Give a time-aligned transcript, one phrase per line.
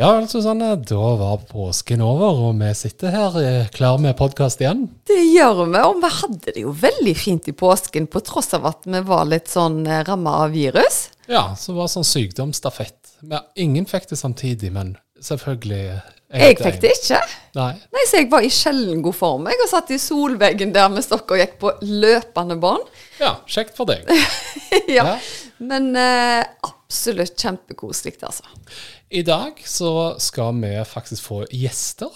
[0.00, 4.62] Ja, vel, Susanne, da var påsken over, og vi sitter her eh, klar med podkast
[4.62, 4.86] igjen.
[5.04, 8.64] Det gjør vi, og vi hadde det jo veldig fint i påsken, på tross av
[8.70, 11.02] at vi var litt sånn ramma av virus.
[11.28, 13.12] Ja, så var det sånn sykdomsstafett.
[13.28, 17.20] Men ingen fikk det samtidig, men selvfølgelig Jeg fikk det ikke.
[17.60, 17.70] Nei.
[17.92, 19.52] Nei, Så jeg var i sjelden god form.
[19.52, 22.88] Jeg og satt i solveggen der med stokk og gikk på løpende bånd.
[23.20, 24.08] Ja, kjekt for deg.
[24.96, 25.04] ja.
[25.12, 25.16] Ja.
[25.60, 26.46] Men eh,
[26.90, 28.46] absolutt kjempekoselig, altså.
[29.10, 32.10] I dag så skal vi faktisk få gjester.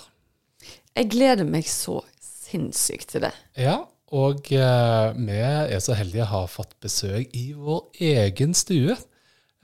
[0.95, 3.33] Jeg gleder meg så sinnssykt til det.
[3.59, 8.97] Ja, og eh, vi er så heldige å ha fått besøk i vår egen stue.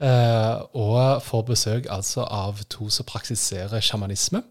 [0.01, 4.41] Eh, og får besøk altså av to som praksiserer sjamanisme.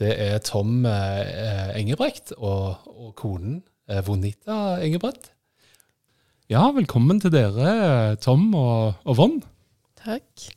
[0.00, 5.32] Det er Tom eh, Engebrekt og, og konen eh, Vonita Engebrecht.
[6.50, 9.36] Ja, velkommen til dere, Tom og, og Vonn.
[10.00, 10.48] Takk.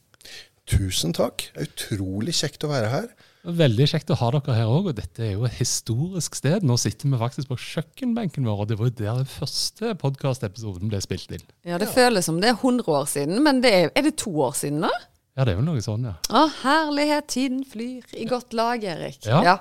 [0.66, 1.44] Tusen takk.
[1.62, 3.06] Utrolig kjekt å være her.
[3.44, 6.66] Veldig kjekt å ha dere her òg, og dette er jo et historisk sted.
[6.66, 10.90] Nå sitter vi faktisk på kjøkkenbenken vår, og det var jo der den første podkastepisoden
[10.90, 11.46] ble spilt inn.
[11.62, 14.34] Ja, Det føles som det er 100 år siden, men det er, er det to
[14.48, 14.94] år siden nå?
[15.34, 16.12] Ja, det er vel noe sånn, ja.
[16.30, 19.18] Å, herlighet, tiden flyr i godt lag, Erik.
[19.26, 19.56] Ja.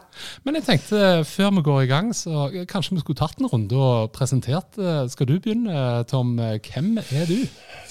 [0.44, 3.78] Men jeg tenkte, før vi går i gang, så kanskje vi skulle tatt en runde
[3.80, 6.34] og presentert eh, Skal du begynne, Tom?
[6.36, 7.38] Hvem er du?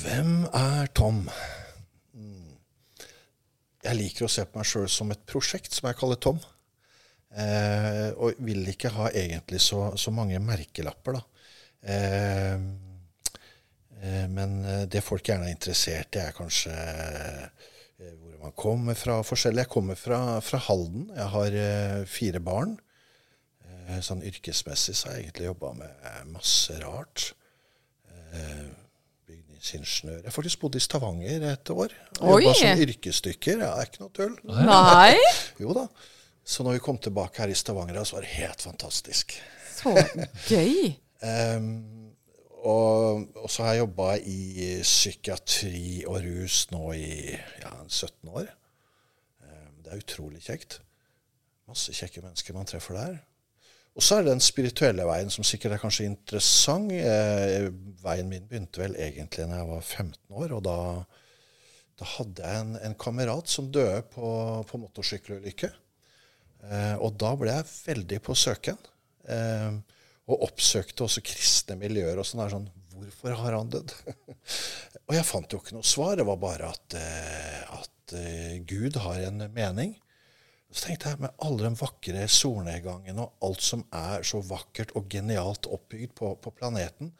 [0.03, 1.23] Hvem er Tom?
[2.13, 2.53] Mm.
[3.87, 6.37] Jeg liker å se på meg sjøl som et prosjekt som jeg kaller Tom.
[7.33, 11.25] Eh, og vil ikke ha egentlig så, så mange merkelapper, da.
[11.81, 12.55] Eh,
[14.05, 17.69] eh, men eh, det folk gjerne er interessert i, er kanskje eh,
[18.41, 19.65] man kommer fra forskjellig.
[19.65, 21.09] Jeg kommer fra, fra Halden.
[21.15, 22.77] Jeg har eh, fire barn.
[23.67, 27.27] Eh, sånn yrkesmessig så har jeg egentlig jobba med eh, masse rart.
[28.09, 28.63] Eh,
[29.29, 30.21] bygningsingeniør.
[30.23, 31.93] Jeg har faktisk bodd i Stavanger et år.
[32.17, 33.61] Jobba som yrkesdykker.
[33.61, 34.35] Ja, det er ikke noe tull.
[34.49, 35.13] Nei,
[35.63, 35.85] Jo da.
[36.51, 39.37] Så når vi kom tilbake her i Stavanger, så var det helt fantastisk.
[39.77, 39.95] så
[40.49, 40.91] gøy.
[41.21, 42.00] Ehm,
[42.61, 44.41] og, og så har jeg jobba i
[44.83, 48.47] psykiatri og rus nå i ja, 17 år.
[49.45, 50.79] Ehm, det er utrolig kjekt.
[51.69, 53.19] Masse kjekke mennesker man treffer der.
[53.97, 56.93] Og så er det den spirituelle veien som sikkert er kanskje interessant.
[56.95, 57.67] Eh,
[58.03, 60.53] veien min begynte vel egentlig da jeg var 15 år.
[60.55, 60.77] Og da,
[61.99, 64.29] da hadde jeg en, en kamerat som døde på,
[64.69, 65.71] på motorsykkelulykke.
[66.69, 68.79] Eh, og da ble jeg veldig på søken.
[69.27, 69.81] Eh,
[70.29, 72.43] og oppsøkte også kristne miljøer og sånn.
[72.51, 72.69] sånn,
[73.01, 73.93] Hvorfor har han dødd?
[75.07, 76.15] og jeg fant jo ikke noe svar.
[76.19, 79.95] Det var bare at, eh, at eh, Gud har en mening.
[80.71, 85.09] Så tenkte jeg med alle den vakre solnedgangen og alt som er så vakkert og
[85.11, 87.11] genialt oppbygd på, på planeten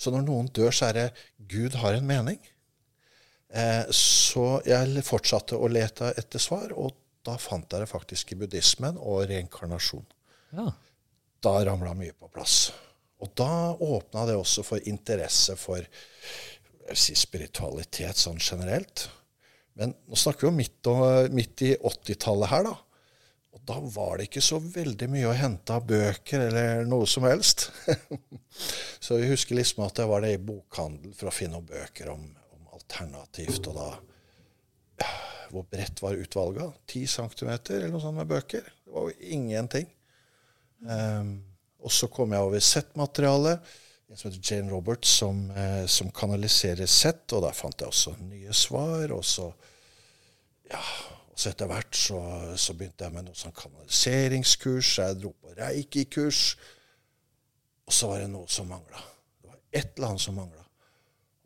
[0.00, 1.08] Så når noen dør, så er det
[1.50, 2.40] Gud har en mening.
[3.54, 8.38] Eh, så jeg fortsatte å lete etter svar, og da fant jeg det faktisk i
[8.40, 10.06] buddhismen og reinkarnasjon.
[10.56, 10.72] Ja.
[11.44, 12.72] Da ramla mye på plass.
[13.20, 19.06] Og da åpna det også for interesse for jeg vil si, spiritualitet sånn generelt.
[19.78, 22.74] Men nå snakker vi jo midt, og, midt i 80-tallet her, da.
[23.54, 27.26] Og da var det ikke så veldig mye å hente av bøker eller noe som
[27.28, 27.68] helst.
[29.04, 32.10] så jeg husker liksom at jeg var det i bokhandel for å finne noen bøker
[32.12, 33.70] om, om alternativt.
[33.70, 35.08] Og da
[35.54, 36.80] Hvor bredt var utvalget?
[36.90, 38.66] 10 centimeter eller noe sånt med bøker?
[38.84, 39.88] Det var jo ingenting.
[40.84, 41.34] Um,
[41.84, 43.58] og så kom jeg over Z-materiale.
[44.08, 47.32] En som heter Jane Roberts, som, eh, som kanaliserer Z.
[47.32, 49.12] Og der fant jeg også nye svar.
[49.12, 49.50] Og så,
[50.70, 50.80] ja,
[51.28, 52.20] og så etter hvert så,
[52.56, 54.98] så begynte jeg med noe sånn kanaliseringskurs.
[54.98, 56.42] Jeg dro på reiki-kurs.
[57.84, 59.02] Og så var det noe som mangla.
[59.42, 60.62] Det var et eller annet som mangla.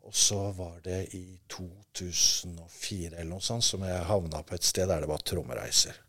[0.09, 4.87] Og så var det i 2004 eller noe sånt som jeg havna på et sted
[4.89, 5.99] der det var trommereiser.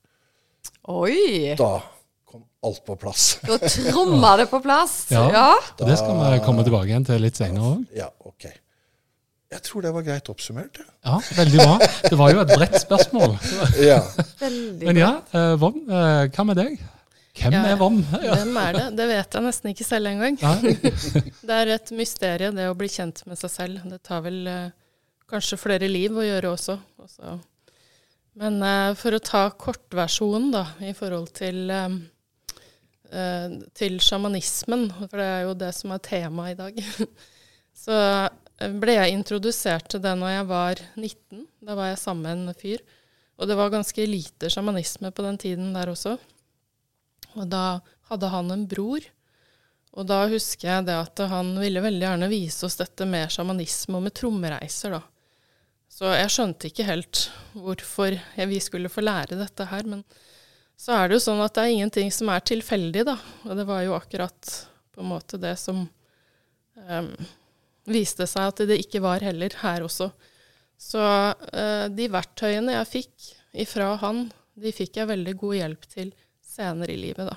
[0.89, 1.57] Oi!
[1.59, 1.75] Da
[2.31, 3.25] kom alt på plass.
[3.47, 4.95] Da tromma det på plass.
[5.15, 5.27] Ja.
[5.35, 5.47] Ja.
[5.79, 7.85] Da, Det skal vi komme tilbake igjen til litt senere òg.
[7.97, 8.47] Ja, ok.
[9.51, 10.79] Jeg tror det var greit oppsummert.
[10.79, 10.87] ja.
[11.11, 11.91] Ja, veldig bra.
[12.07, 13.33] Det var jo et bredt spørsmål.
[13.91, 13.99] Ja.
[14.39, 16.77] Veldig Men ja, eh, Vom, eh, hva med deg?
[17.41, 17.99] Hvem Ja, er Vom?
[18.23, 18.37] Ja.
[18.37, 18.85] Hvem er det?
[19.01, 20.37] Det vet jeg nesten ikke selv engang.
[21.49, 23.83] Det er et mysterium, det å bli kjent med seg selv.
[23.91, 24.71] Det tar vel eh,
[25.31, 26.77] kanskje flere liv å gjøre også.
[27.03, 27.37] også.
[28.41, 31.89] Men eh, for å ta kortversjonen da, i forhold til, eh,
[33.75, 36.81] til sjamanismen, for det er jo det som er temaet i dag,
[37.85, 41.47] så eh, ble jeg introdusert til det når jeg var 19.
[41.67, 42.85] Da var jeg sammen med en fyr.
[43.41, 46.19] Og det var ganske lite sjamanisme på den tiden der også.
[47.39, 47.81] Og da
[48.11, 49.07] hadde han en bror.
[49.97, 53.97] Og da husker jeg det at han ville veldig gjerne vise oss dette med sjamanisme
[53.99, 55.01] og med trommereiser, da.
[55.91, 57.25] Så jeg skjønte ikke helt
[57.57, 58.15] hvorfor
[58.47, 59.89] vi skulle få lære dette her.
[59.89, 60.05] Men
[60.81, 63.19] så er det jo sånn at det er ingenting som er tilfeldig, da.
[63.45, 64.53] Og det var jo akkurat
[64.95, 67.11] på en måte det som um,
[67.91, 70.09] viste seg at det ikke var heller her også.
[70.81, 73.29] Så uh, de verktøyene jeg fikk
[73.67, 77.37] ifra han, de fikk jeg veldig god hjelp til senere i livet, da.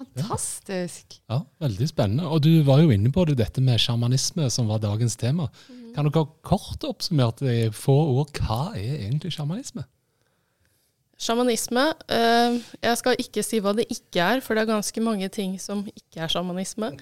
[0.00, 1.20] Fantastisk.
[1.28, 2.26] Ja, Veldig spennende.
[2.32, 5.50] Og du var jo inne på det, dette med sjamanisme, som var dagens tema.
[5.94, 9.84] Kan dere kort oppsummert i få ord, hva er egentlig sjamanisme?
[11.20, 15.28] Sjamanisme eh, Jeg skal ikke si hva det ikke er, for det er ganske mange
[15.32, 16.94] ting som ikke er sjamanisme.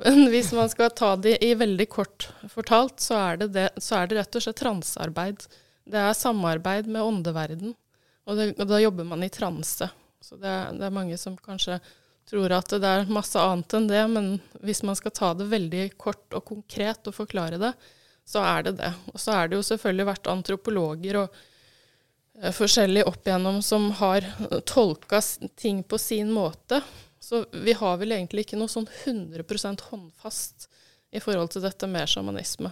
[0.00, 4.00] Men hvis man skal ta det i veldig kort fortalt, så er det, det, så
[4.00, 5.44] er det rett og slett transearbeid.
[5.90, 7.74] Det er samarbeid med åndeverden,
[8.24, 9.90] og, det, og da jobber man i transe.
[10.24, 11.80] Så det er, det er mange som kanskje
[12.30, 14.26] tror at det er masse annet enn det, men
[14.64, 17.72] hvis man skal ta det veldig kort og konkret og forklare det,
[18.28, 18.90] så er det det.
[19.12, 21.40] Og så er det jo selvfølgelig vært antropologer og
[22.42, 24.26] eh, forskjellig opp igjennom som har
[24.68, 25.20] tolka
[25.56, 26.82] ting på sin måte.
[27.20, 30.68] Så vi har vel egentlig ikke noe sånn 100% håndfast
[31.12, 32.70] i forhold til dette med sjamanisme.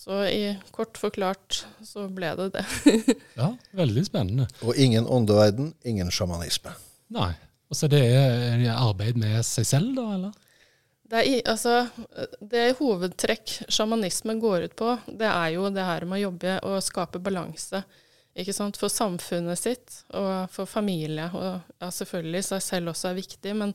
[0.00, 2.64] Så i kort forklart så ble det det.
[3.40, 4.46] Ja, veldig spennende.
[4.64, 6.72] Og ingen åndeverden, ingen sjamanisme.
[7.12, 7.32] Nei.
[7.70, 10.32] Og så det er arbeid med seg selv, da, eller?
[11.10, 11.74] Det, er, i- altså,
[12.42, 16.80] det hovedtrekk sjamanisme går ut på, det er jo det her med å jobbe og
[16.86, 17.82] skape balanse.
[18.40, 18.76] Ikke sant?
[18.80, 21.26] For samfunnet sitt og for familie.
[21.36, 21.44] Og
[21.82, 23.54] ja, selvfølgelig seg selv også er viktig.
[23.56, 23.74] Men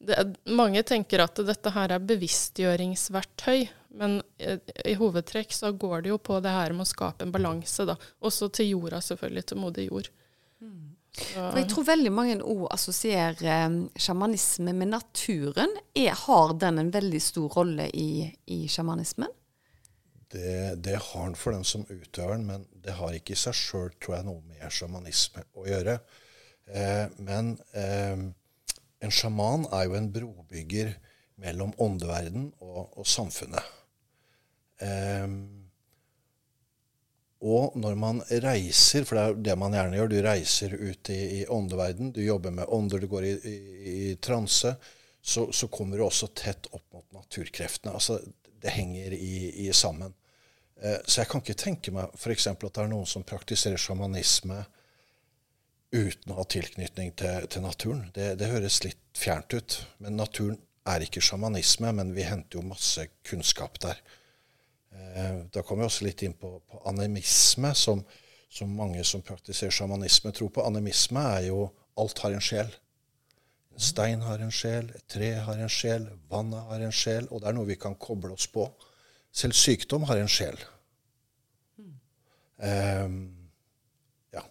[0.00, 3.64] det, er- mange tenker at dette her er bevisstgjøringsverktøy.
[3.94, 4.56] Men i,
[4.90, 7.94] i hovedtrekk så går det jo på det her med å skape en balanse, da.
[8.26, 9.44] Også til jorda, selvfølgelig.
[9.52, 10.08] Til modig jord.
[11.14, 15.70] Så- For jeg tror veldig mange òg assosierer eh, sjamanisme med naturen.
[15.94, 19.30] Er, har den en veldig stor rolle i, i sjamanismen?
[20.34, 23.54] Det, det har han for den som utøver den, men det har ikke i seg
[23.54, 25.98] sjøl, tror jeg, noe med sjamanisme å gjøre.
[26.74, 28.24] Eh, men eh,
[29.04, 30.94] en sjaman er jo en brobygger
[31.42, 33.74] mellom åndeverden og, og samfunnet.
[34.82, 35.28] Eh,
[37.44, 41.20] og når man reiser, for det er det man gjerne gjør, du reiser ut i,
[41.38, 43.56] i åndeverden, du jobber med ånder, du går i, i,
[43.92, 44.72] i transe,
[45.20, 47.92] så, så kommer du også tett opp mot naturkreftene.
[47.92, 48.18] Altså,
[48.64, 50.14] det henger i, sammen.
[50.84, 52.48] Eh, så jeg kan ikke tenke meg f.eks.
[52.52, 54.60] at det er noen som praktiserer sjamanisme
[55.94, 58.08] uten å ha tilknytning til, til naturen.
[58.14, 59.78] Det, det høres litt fjernt ut.
[60.02, 60.58] Men naturen
[60.90, 64.02] er ikke sjamanisme, men vi henter jo masse kunnskap der.
[64.92, 68.04] Eh, Da kommer vi også litt inn på, på animisme, som,
[68.52, 70.66] som mange som praktiserer sjamanisme, tror på.
[70.66, 71.68] Animisme er jo
[72.00, 72.74] alt har en sjel.
[73.74, 77.40] En stein har en sjel, et tre har en sjel, vannet har en sjel, og
[77.42, 78.68] det er noe vi kan koble oss på.
[79.34, 80.58] Selv sykdom har en sjel.
[82.62, 83.50] Ehm,
[84.32, 84.44] ja.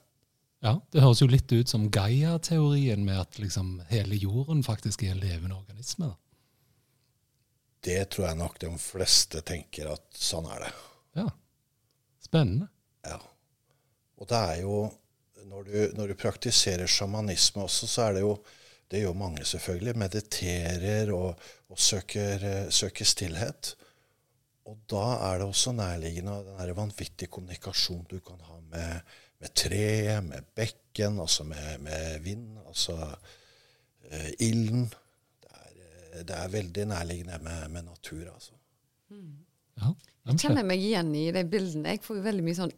[0.62, 5.12] Ja, Det høres jo litt ut som Gaia-teorien med at liksom hele jorden faktisk er
[5.12, 6.12] en levende organisme.
[6.12, 6.16] da.
[7.84, 10.74] Det tror jeg nok de fleste tenker at sånn er det.
[11.20, 11.30] Ja,
[12.24, 12.70] Spennende.
[13.04, 13.20] Ja.
[14.18, 14.78] Og det er jo
[15.50, 18.38] når du, når du praktiserer sjamanisme også, så er det jo
[18.92, 19.96] Det gjør mange, selvfølgelig.
[19.98, 21.40] Mediterer og,
[21.70, 23.72] og søker, eh, søker stillhet.
[24.70, 30.24] Og da er det også nærliggende den vanvittige kommunikasjonen du kan ha med, med treet,
[30.24, 32.96] med bekken, altså med, med vind, altså
[34.10, 34.88] eh, ilden.
[35.44, 38.56] Det er, eh, det er veldig nærliggende med, med natur, altså.
[39.82, 39.92] Ja,
[40.30, 41.96] Jeg kjenner meg igjen i de bildene.
[41.98, 42.74] Jeg får jo veldig mye sånn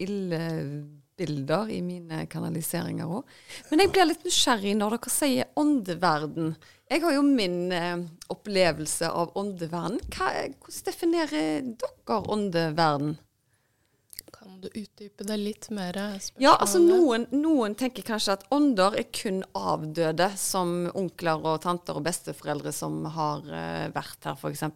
[1.15, 3.25] ildbilder i mine kanaliseringer òg.
[3.69, 6.55] Men jeg blir litt nysgjerrig når dere sier åndeverden.
[6.91, 9.99] Jeg har jo min eh, opplevelse av åndeverden.
[10.15, 13.15] Hva, hvordan definerer dere åndeverden?
[14.35, 15.97] Kan du utdype det litt mer?
[16.37, 21.97] Ja, altså noen, noen tenker kanskje at ånder er kun avdøde, som onkler og tanter
[21.97, 24.67] og besteforeldre som har eh, vært her, f.eks.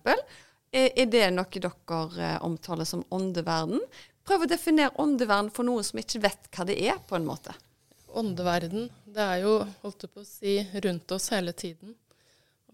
[0.70, 3.84] Er, er det noe dere eh, omtaler som åndeverden?
[4.30, 7.56] Prøv å definere åndeverden for noen som ikke vet hva det er, på en måte.
[8.20, 10.54] Åndeverden, det er jo, holdt jeg på å si,
[10.86, 11.96] rundt oss hele tiden.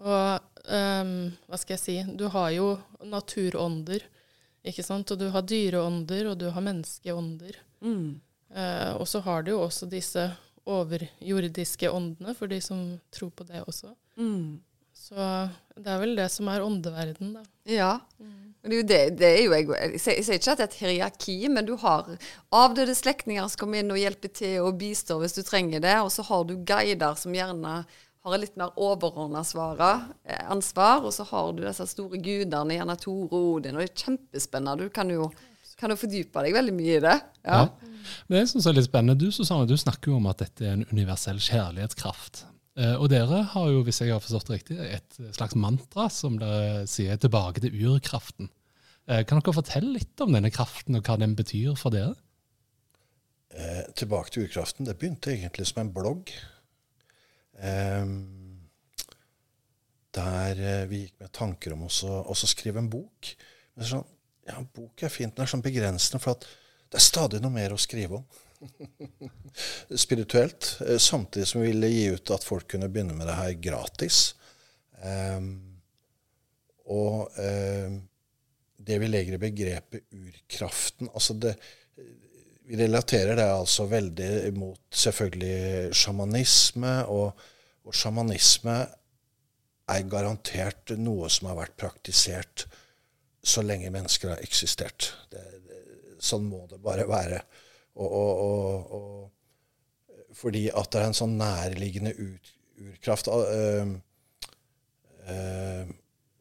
[0.04, 1.16] Og um,
[1.48, 2.74] hva skal jeg si, du har jo
[3.08, 4.04] naturånder,
[4.68, 5.16] ikke sant?
[5.16, 7.62] Og du har dyreånder, og du har menneskeånder.
[8.56, 10.28] Eh, og så har du jo også disse
[10.66, 12.82] overjordiske åndene, for de som
[13.14, 13.92] tror på det også.
[14.18, 14.60] Mm.
[14.96, 15.16] Så
[15.76, 17.44] det er vel det som er åndeverden, da.
[17.70, 17.94] Ja.
[18.20, 21.36] Og Det det, det er jo jeg, jeg, sier, ikke at det er et hierarki,
[21.54, 22.08] men du har
[22.50, 26.00] avdøde slektninger som kommer inn og hjelper til og bistår hvis du trenger det.
[26.02, 27.84] Og så har du guider som gjerne
[28.26, 31.06] har et litt mer overordna eh, ansvar.
[31.06, 33.78] Og så har du disse store gudene, gjerne Tore og Odin.
[33.78, 34.88] Og det er kjempespennende.
[34.88, 35.30] Du kan jo,
[35.80, 37.20] kan jo fordype deg veldig mye i det.
[37.46, 37.62] Ja.
[37.62, 37.94] Ja.
[38.30, 39.18] Men jeg syns er litt spennende.
[39.20, 42.46] Du Susanne, du snakker jo om at dette er en universell kjærlighetskraft.
[42.80, 46.42] Eh, og dere har jo, hvis jeg har forstått det riktig, et slags mantra som
[46.90, 48.50] sier tilbake til urkraften.
[49.06, 52.16] Eh, kan dere fortelle litt om denne kraften, og hva den betyr for dere?
[53.56, 54.88] Eh, tilbake til urkraften.
[54.88, 56.32] Det begynte egentlig som en blogg.
[57.62, 58.06] Eh,
[60.16, 63.30] der eh, vi gikk med tanker om også å skrive en bok.
[63.76, 64.08] Men sånn,
[64.48, 66.48] ja, bok er fint, det er sånn begrensende, for at
[66.90, 68.26] det er stadig noe mer å skrive om.
[70.06, 70.78] Spirituelt.
[70.88, 74.20] eh, Samtidig som vi ville gi ut at folk kunne begynne med det her gratis.
[75.06, 75.54] Ehm,
[76.90, 78.00] og ehm,
[78.86, 81.56] det vi legger i begrepet urkraften altså det,
[82.66, 87.44] Vi relaterer det altså veldig mot selvfølgelig sjamanisme, og,
[87.86, 88.78] og sjamanisme
[89.94, 92.66] er garantert noe som har vært praktisert
[93.46, 95.12] så lenge mennesker har eksistert.
[95.30, 95.82] Det, det,
[96.26, 97.44] sånn må det bare være.
[98.02, 102.50] Og, og, og, fordi at det er en sånn nærliggende ut,
[102.82, 103.94] urkraft øh,
[105.32, 105.94] øh,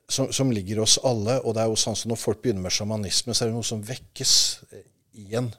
[0.08, 1.38] som, som ligger oss alle.
[1.42, 3.66] Og det er jo sånn som når folk begynner med sjamanisme, så er det noe
[3.66, 4.34] som vekkes
[4.70, 4.86] eh,
[5.24, 5.50] igjen.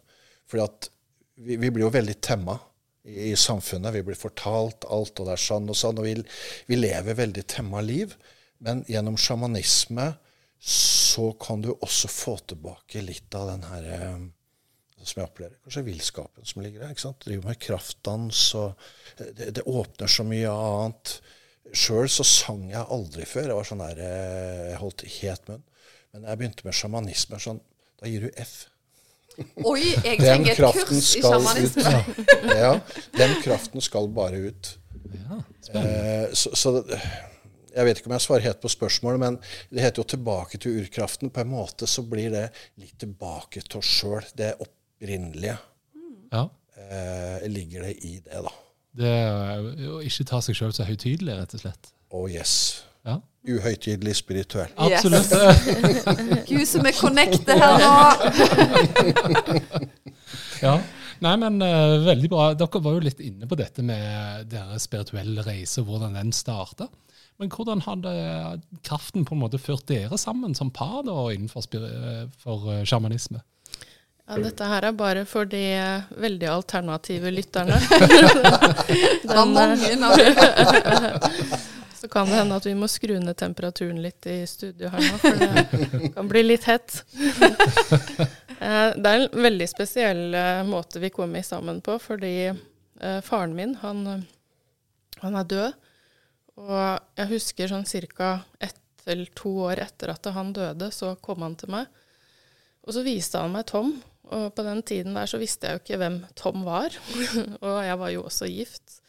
[0.49, 0.89] Fordi at
[1.35, 2.57] vi, vi blir jo veldig temma
[3.03, 3.95] i, i samfunnet.
[3.95, 6.01] Vi blir fortalt alt, og det er sånn og sånn.
[6.01, 6.15] Og vi,
[6.69, 8.15] vi lever veldig temma liv.
[8.65, 10.13] Men gjennom sjamanisme
[10.65, 14.23] så kan du også få tilbake litt av den her eh,
[15.05, 16.93] som jeg opplever, kanskje villskapen som ligger der.
[16.95, 17.25] ikke sant?
[17.25, 21.11] Driver med kraftdans, og det, det åpner så mye annet.
[21.73, 23.49] Sjøl så sang jeg aldri før.
[23.49, 25.63] Jeg var sånn der, eh, jeg holdt helt munn.
[26.13, 27.59] Men jeg begynte med sjamanisme, sånn,
[27.99, 28.55] da gir du F.
[29.67, 31.91] Oi, jeg Den trenger et kurs i sjamanisme.
[32.07, 32.27] ut.
[32.55, 32.71] Ja,
[33.17, 34.77] den kraften skal bare ut.
[35.11, 35.41] Ja,
[35.75, 36.71] Eh, så, så
[37.75, 39.37] jeg vet ikke om jeg svarer helt på spørsmålet, men
[39.73, 41.31] det heter jo 'tilbake til urkraften'.
[41.33, 44.23] På en måte så blir det litt tilbake til oss sjøl.
[44.37, 45.57] Det opprinnelige
[46.31, 46.43] ja.
[46.77, 48.53] eh, ligger det i det, da.
[48.95, 49.13] Det
[49.91, 51.91] å ikke ta seg sjøl så høytidelig, rett og slett.
[52.15, 52.83] Oh yes.
[53.05, 54.71] Ja, Uhøytidelig spirituell.
[54.89, 55.05] Yes.
[55.05, 55.29] absolutt.
[56.49, 57.93] Gud, som er connected her nå.
[60.63, 60.79] Ja.
[61.23, 62.45] Nei, men uh, veldig bra.
[62.57, 66.87] Dere var jo litt inne på dette med deres spirituelle reise, hvordan den starta.
[67.39, 68.13] Men hvordan hadde
[68.87, 73.41] kraften på en måte ført dere sammen som par da, innenfor eh, for uh, sjamanisme?
[74.25, 77.77] Ja, dette her er bare for de eh, veldig alternative lytterne.
[79.29, 80.05] Den, dem.
[81.99, 85.19] Så kan det hende at vi må skru ned temperaturen litt i studio her nå,
[85.21, 87.01] for det kan bli litt hett.
[88.55, 93.51] Eh, Det er en veldig spesiell eh, måte vi kommer sammen på, fordi eh, faren
[93.53, 94.21] min, han, eh,
[95.19, 95.73] han er død.
[96.63, 96.77] Og
[97.19, 97.83] jeg husker sånn
[98.15, 98.29] ca.
[98.63, 98.79] ett
[99.11, 101.91] eller to år etter at han døde, så kom han til meg.
[102.87, 103.91] Og så viste han meg Tom,
[104.33, 106.95] og på den tiden der så visste jeg jo ikke hvem Tom var.
[107.65, 108.99] og jeg var jo også gift.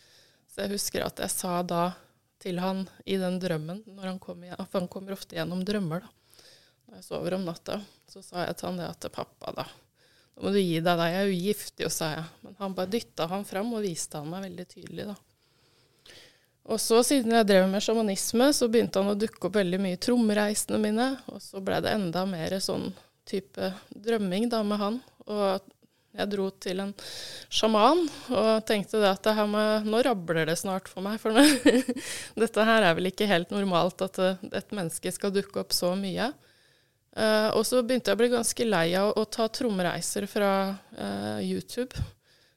[0.52, 1.86] Så jeg husker at jeg sa da
[2.42, 6.04] til han i den drømmen, når han kom igjen, for han kommer ofte gjennom drømmer
[6.04, 6.12] da,
[6.86, 9.64] når jeg sover om natta, så sa jeg til han det at pappa da,
[10.36, 12.26] nå må du gi deg da, jeg er jo gift jo, sa jeg.
[12.44, 15.16] Men han bare dytta han fram og viste han meg veldig tydelig da.
[16.66, 19.96] Og så siden jeg drev med sjamanisme, så begynte han å dukke opp veldig mye
[19.96, 22.90] i trommereisene mine, og så ble det enda mer sånn
[23.28, 25.00] type drømming da med han.
[25.26, 25.72] Og
[26.16, 26.92] jeg dro til en
[27.52, 31.18] sjaman og tenkte det at det her med, nå rabler det snart for meg.
[31.20, 31.44] For nå,
[32.42, 35.92] dette her er vel ikke helt normalt at eh, et menneske skal dukke opp så
[35.98, 36.30] mye.
[37.16, 41.38] Uh, og så begynte jeg å bli ganske lei av å ta trommereiser fra uh,
[41.40, 41.96] YouTube.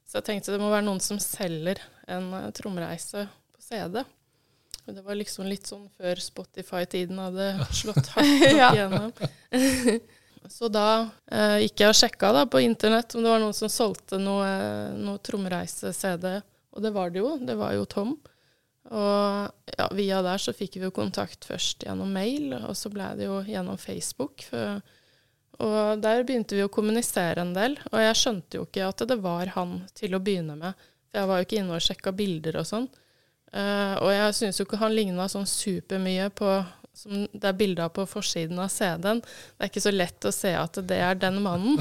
[0.04, 3.24] Så jeg tenkte det må være noen som selger en uh, trommereise
[3.54, 4.02] på CD.
[4.84, 9.12] Og det var liksom litt sånn før Spotify-tiden hadde slått hardt opp igjennom.
[10.48, 13.70] Så da eh, gikk jeg og sjekka da, på internett om det var noen som
[13.72, 14.48] solgte noe,
[14.96, 16.40] noe trommereise-CD.
[16.72, 17.34] Og det var det jo.
[17.44, 18.14] Det var jo Tom.
[18.90, 23.12] Og ja, via der så fikk vi jo kontakt først gjennom mail, og så ble
[23.18, 24.46] det jo gjennom Facebook.
[24.48, 24.80] For,
[25.60, 27.76] og der begynte vi å kommunisere en del.
[27.92, 30.88] Og jeg skjønte jo ikke at det var han til å begynne med.
[31.10, 32.88] For jeg var jo ikke inne og sjekka bilder og sånn.
[33.50, 36.52] Eh, og jeg syns jo ikke han ligna sånn supermye på
[36.96, 39.22] som det er bilde av på forsiden av CD-en.
[39.22, 41.80] Det er ikke så lett å se at det er den mannen.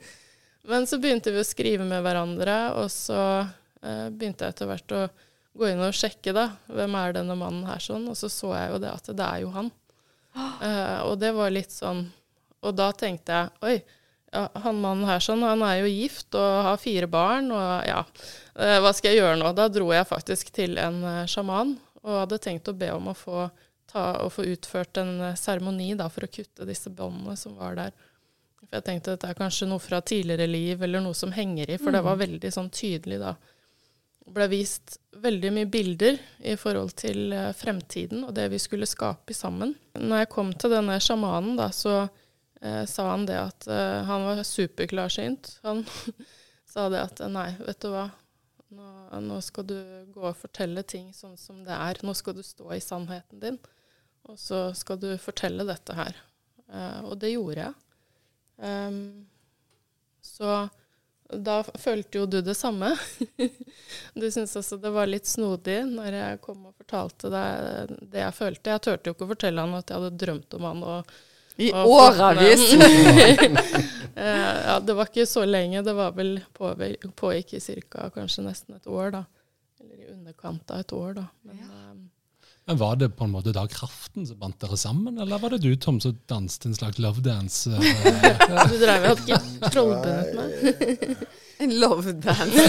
[0.70, 4.96] Men så begynte vi å skrive med hverandre, og så eh, begynte jeg etter hvert
[4.96, 5.04] å
[5.58, 6.48] gå inn og sjekke, da.
[6.70, 8.06] Hvem er denne mannen her, sånn.
[8.10, 9.72] Og så så jeg jo det at det er jo han.
[10.62, 12.06] Eh, og det var litt sånn
[12.64, 13.74] Og da tenkte jeg oi,
[14.32, 17.98] ja, han mannen her sånn, han er jo gift og har fire barn, og ja,
[18.56, 19.50] eh, hva skal jeg gjøre nå?
[19.58, 23.16] Da dro jeg faktisk til en eh, sjaman og hadde tenkt å be om å
[23.18, 23.44] få,
[23.92, 27.92] ta, få utført en eh, seremoni for å kutte disse båndene som var der.
[28.62, 31.70] For jeg tenkte at dette er kanskje noe fra tidligere liv, eller noe som henger
[31.70, 32.22] i, for det var Mm.
[32.26, 33.34] veldig sånn tydelig da.
[34.22, 38.86] Det ble vist veldig mye bilder i forhold til eh, fremtiden og det vi skulle
[38.86, 39.74] skape sammen.
[39.98, 42.08] Når jeg kom til denne sjamanen, da, så
[42.62, 45.58] eh, sa han det at eh, han var superklarsynt.
[45.66, 45.82] Han
[46.72, 48.06] sa det at nei, vet du hva,
[48.72, 48.88] nå,
[49.26, 49.76] nå skal du
[50.14, 52.00] gå og fortelle ting sånn som det er.
[52.06, 53.58] Nå skal du stå i sannheten din,
[54.28, 56.16] og så skal du fortelle dette her.
[56.72, 57.74] Uh, og det gjorde jeg.
[58.62, 59.26] Um,
[60.22, 60.68] så
[61.32, 62.92] da følte jo du det samme.
[64.14, 68.36] du syntes også det var litt snodig når jeg kom og fortalte deg det jeg
[68.36, 68.74] følte.
[68.74, 70.82] Jeg turte jo ikke å fortelle han at jeg hadde drømt om han.
[70.96, 71.12] og
[71.56, 72.68] I årevis.
[74.12, 75.80] Eh, ja, det var ikke så lenge.
[75.82, 76.68] Det var vel på,
[77.16, 78.10] pågikk i ca.
[78.12, 79.22] kanskje nesten et år, da.
[79.80, 81.24] Eller i underkant av et år, da.
[81.48, 81.94] Men, eh,
[82.66, 85.58] Men Var det på en måte da kraften som bandt dere sammen, eller var det
[85.64, 87.70] du, Tom, som danset en slags love dance?
[87.70, 87.78] eh?
[88.70, 89.38] du drev jo ikke
[89.70, 90.52] trollbundet meg.
[91.62, 92.58] En love dance.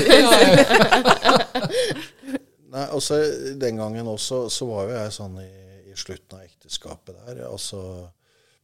[2.74, 3.16] Nei, altså
[3.58, 5.48] Den gangen også så var jo jeg sånn i,
[5.90, 7.36] i slutten av ekteskapet der.
[7.48, 7.80] altså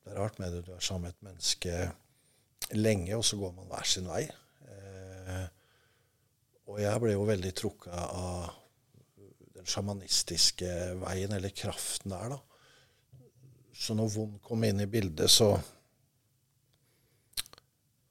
[0.04, 0.62] Det er rart med det.
[0.68, 1.74] Du er sammen med et menneske
[2.78, 4.24] lenge, og så går man hver sin vei.
[4.70, 5.46] Eh,
[6.70, 8.52] og jeg ble jo veldig trukket av
[9.70, 10.70] sjamanistiske
[11.04, 12.40] veien, eller kraften der, da.
[13.80, 15.58] Så når vond kom inn i bildet, så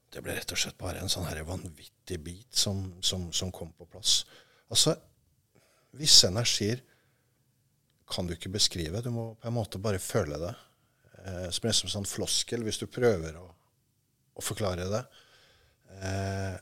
[0.08, 3.68] Det ble rett og slett bare en sånn her vanvittig bit som, som, som kom
[3.76, 4.22] på plass.
[4.72, 4.94] Altså,
[6.00, 6.80] visse energier
[8.08, 9.02] kan du ikke beskrive.
[9.04, 10.54] Du må på en måte bare føle det.
[11.20, 13.44] Eh, som nesten en sånn floskel hvis du prøver å,
[14.32, 15.04] å forklare det.
[16.00, 16.56] Eh,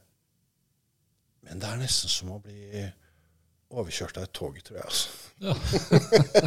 [1.46, 2.82] men det er nesten som å bli
[3.70, 4.86] overkjørt av et tog, tror jeg.
[4.86, 5.08] altså.
[5.42, 5.54] ja,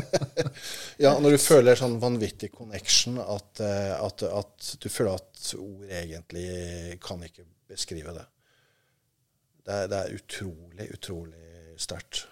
[1.05, 5.91] ja, når du føler sånn vanvittig connection at, eh, at, at du føler at ord
[5.91, 6.47] egentlig
[7.03, 8.25] kan ikke beskrive det.
[9.67, 12.23] Det er, det er utrolig, utrolig sterkt.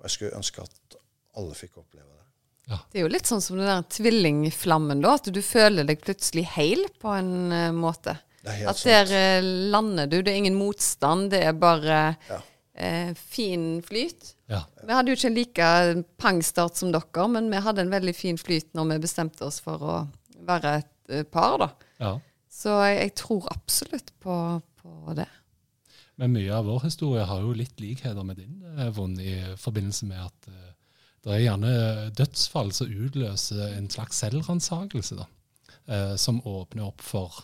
[0.00, 0.96] Og jeg skulle ønske at
[1.38, 2.26] alle fikk oppleve det.
[2.72, 2.78] Ja.
[2.90, 5.16] Det er jo litt sånn som den der tvillingflammen, da.
[5.18, 8.16] At du føler deg plutselig heil på en eh, måte.
[8.42, 8.90] Det er helt At sant.
[8.90, 10.18] der eh, lander du.
[10.22, 11.30] Det er ingen motstand.
[11.34, 12.00] Det er bare
[12.30, 12.40] Ja.
[12.74, 14.34] Eh, fin flyt.
[14.50, 14.62] Ja.
[14.82, 15.68] Vi hadde jo ikke en like
[16.20, 19.82] pangstart som dere, men vi hadde en veldig fin flyt når vi bestemte oss for
[19.82, 20.00] å
[20.46, 21.72] være et eh, par, da.
[22.02, 22.18] ja.
[22.52, 24.34] Så jeg, jeg tror absolutt på,
[24.82, 25.28] på det.
[26.20, 28.58] Men mye av vår historie har jo litt likheter med din,
[28.92, 30.68] Vond, i forbindelse med at uh,
[31.24, 31.72] det er gjerne
[32.18, 35.26] dødsfall som utløser en slags selvransakelse, da.
[35.88, 37.40] Uh, som åpner opp for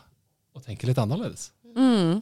[0.54, 1.48] å tenke litt annerledes.
[1.72, 2.20] Mm.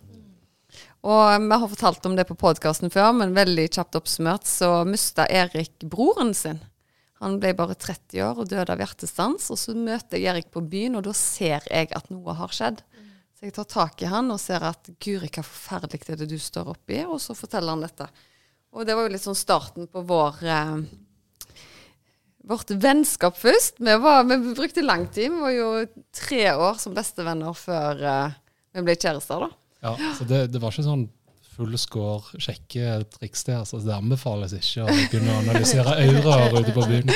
[1.06, 5.28] Og vi har fortalt om det på podkasten før, men veldig kjapt oppsummert så mista
[5.30, 6.58] Erik broren sin.
[7.22, 9.46] Han ble bare 30 år og døde av hjertestans.
[9.54, 12.82] Og så møter jeg Erik på byen, og da ser jeg at noe har skjedd.
[13.36, 16.30] Så jeg tar tak i han og ser at guri, hva forferdelig det er det
[16.32, 17.02] du står oppi?
[17.06, 18.08] Og så forteller han dette.
[18.74, 20.80] Og det var jo litt sånn starten på vår eh,
[22.50, 23.78] vårt vennskap først.
[23.78, 25.30] Vi, var, vi brukte lang tid.
[25.30, 25.70] Vi var jo
[26.14, 28.36] tre år som bestevenner før eh,
[28.76, 29.65] vi ble kjærester, da.
[29.86, 31.06] Ja, så det, det var ikke sånn
[31.56, 33.64] full score sjekketriks der.
[33.68, 37.12] Så det anbefales ikke å begynne å analysere auraer ute på byen.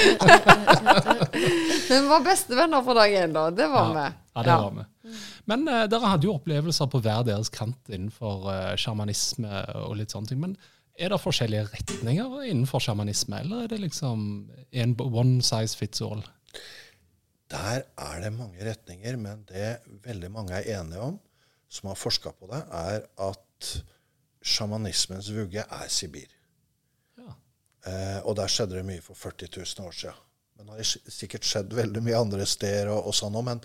[1.91, 3.47] Men vi var bestevenner på dag én, da.
[3.55, 4.09] Det var vi.
[4.35, 4.87] Ja, det var vi.
[5.51, 10.15] Men uh, dere hadde jo opplevelser på hver deres kant innenfor uh, sjamanisme og litt
[10.15, 10.43] sånne ting.
[10.43, 10.57] Men
[11.01, 14.21] er det forskjellige retninger innenfor sjamanisme, eller er det liksom
[14.71, 16.23] en one size fits all?
[17.51, 21.17] Der er det mange retninger, men det veldig mange er enige om,
[21.71, 23.71] som har forska på det, er at
[24.43, 26.33] sjamanismens vugge er Sibir.
[27.21, 27.37] Ja.
[27.87, 30.27] Eh, og der skjedde det mye for 40 000 år siden.
[30.57, 33.47] Men det har sikkert skjedd veldig mye andre steder og, og sånn òg.
[33.47, 33.63] Men,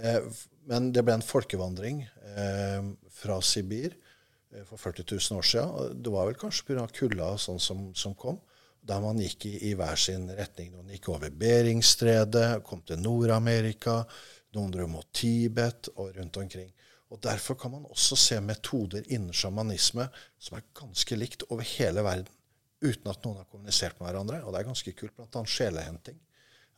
[0.00, 2.02] eh, men det ble en folkevandring
[2.34, 2.90] eh,
[3.20, 6.02] fra Sibir eh, for 40 000 år siden.
[6.02, 6.88] Det var vel kanskje pga.
[6.98, 8.40] kulda sånn som, som kom.
[8.80, 10.72] Der man gikk i, i hver sin retning.
[10.74, 14.00] Noen gikk over Beringstredet, kom til Nord-Amerika.
[14.56, 16.72] Noen dro mot Tibet og rundt omkring.
[17.10, 20.06] Og Derfor kan man også se metoder innen sjamanisme
[20.38, 22.30] som er ganske likt over hele verden,
[22.80, 24.44] uten at noen har kommunisert med hverandre.
[24.44, 25.16] Og det er ganske kult.
[25.16, 26.20] Blant annet sjelehenting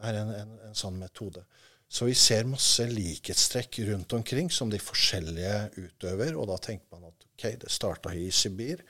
[0.03, 1.45] er en, en, en sånn metode.
[1.92, 6.33] Så vi ser masse likhetstrekk rundt omkring som de forskjellige utøver.
[6.40, 8.81] Og da tenker man at ok, det starta i Sibir,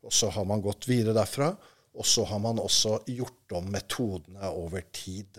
[0.00, 1.50] og så har man gått videre derfra.
[1.96, 5.36] Og så har man også gjort om metodene over tid.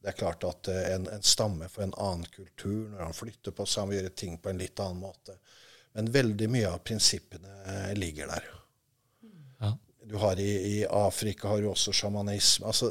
[0.00, 3.54] Det er klart at eh, en, en stamme for en annen kultur, når han flytter
[3.56, 5.36] på seg, han vil gjøre ting på en litt annen måte.
[5.92, 8.46] Men veldig mye av prinsippene eh, ligger der.
[9.60, 9.74] Ja.
[10.10, 12.70] Du har i, I Afrika har du også sjamanisme.
[12.70, 12.90] Altså,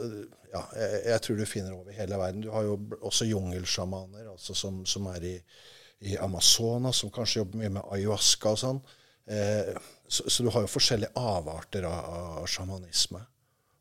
[0.52, 2.46] ja, jeg, jeg, tror du finner over hele verden.
[2.46, 5.36] Du har jo også jungelsjamaner altså som, som, er i,
[6.12, 8.84] i Amazonas, som kanskje jobber mye med ayahuasca og sånn.
[9.30, 9.74] Eh,
[10.08, 13.22] så, så, du har jo forskjellige avarter av, av sjamanisme.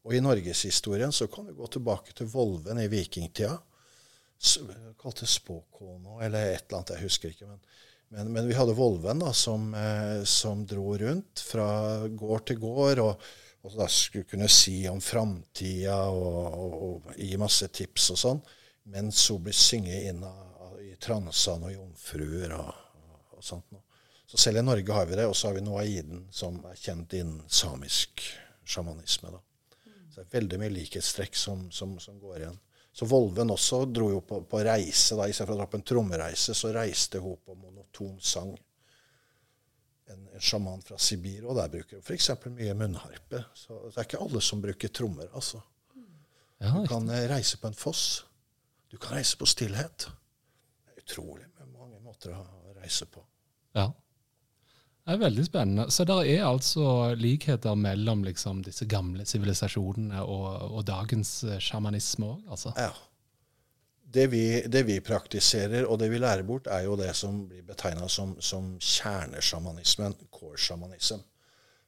[0.08, 3.58] Og i norgeshistorien så kan du gå tilbake til Volven i vikingtida.
[4.96, 7.48] Kalte spåkona eller et eller annet, jeg husker ikke.
[7.50, 7.58] Men,
[8.08, 11.68] men, men vi hadde Volven da, som, eh, som, dro rundt fra
[12.08, 13.02] gård til gård.
[13.04, 13.26] og,
[13.66, 18.40] og da skulle kunne si om framtida og, og, og, gi masse tips og sånn.
[18.94, 22.70] Mens hun blir synget inn av, i transene og jomfruer og,
[23.34, 23.84] og, sånt noe.
[24.28, 25.28] Så selv i Norge har vi det.
[25.28, 28.24] Og så har vi Noaiden, som er kjent innen samisk
[28.64, 29.36] sjamanisme.
[29.36, 29.44] da.
[30.18, 32.56] Det er veldig mye likhetstrekk som, som, som, går igjen.
[32.92, 35.14] Så Volven også dro jo på, på reise.
[35.14, 38.50] da, Istedenfor å dra på en trommereise, så reiste hun på monoton sang.
[40.10, 42.32] En, en sjaman fra Sibir, og der bruker hun f.eks.
[42.56, 43.44] mye munnharpe.
[43.54, 45.62] Så det er ikke alle som bruker trommer, altså.
[46.58, 48.24] Ja, du kan eh, reise på en foss.
[48.90, 50.08] Du kan reise på stillhet.
[50.82, 52.42] Det er utrolig med mange måter å
[52.80, 53.22] reise på.
[53.78, 53.92] Ja.
[55.08, 55.84] Det er veldig spennende.
[55.88, 62.28] Så det er altså likheter mellom liksom, disse gamle sivilisasjonene og, og, dagens eh, sjamanisme
[62.28, 62.42] òg?
[62.52, 62.74] Altså.
[62.76, 62.90] Ja.
[64.04, 67.64] Det vi, det vi, praktiserer og det vi lærer bort, er jo det som blir
[67.64, 71.24] betegna som, som kjernesjamanismen, core shamanism.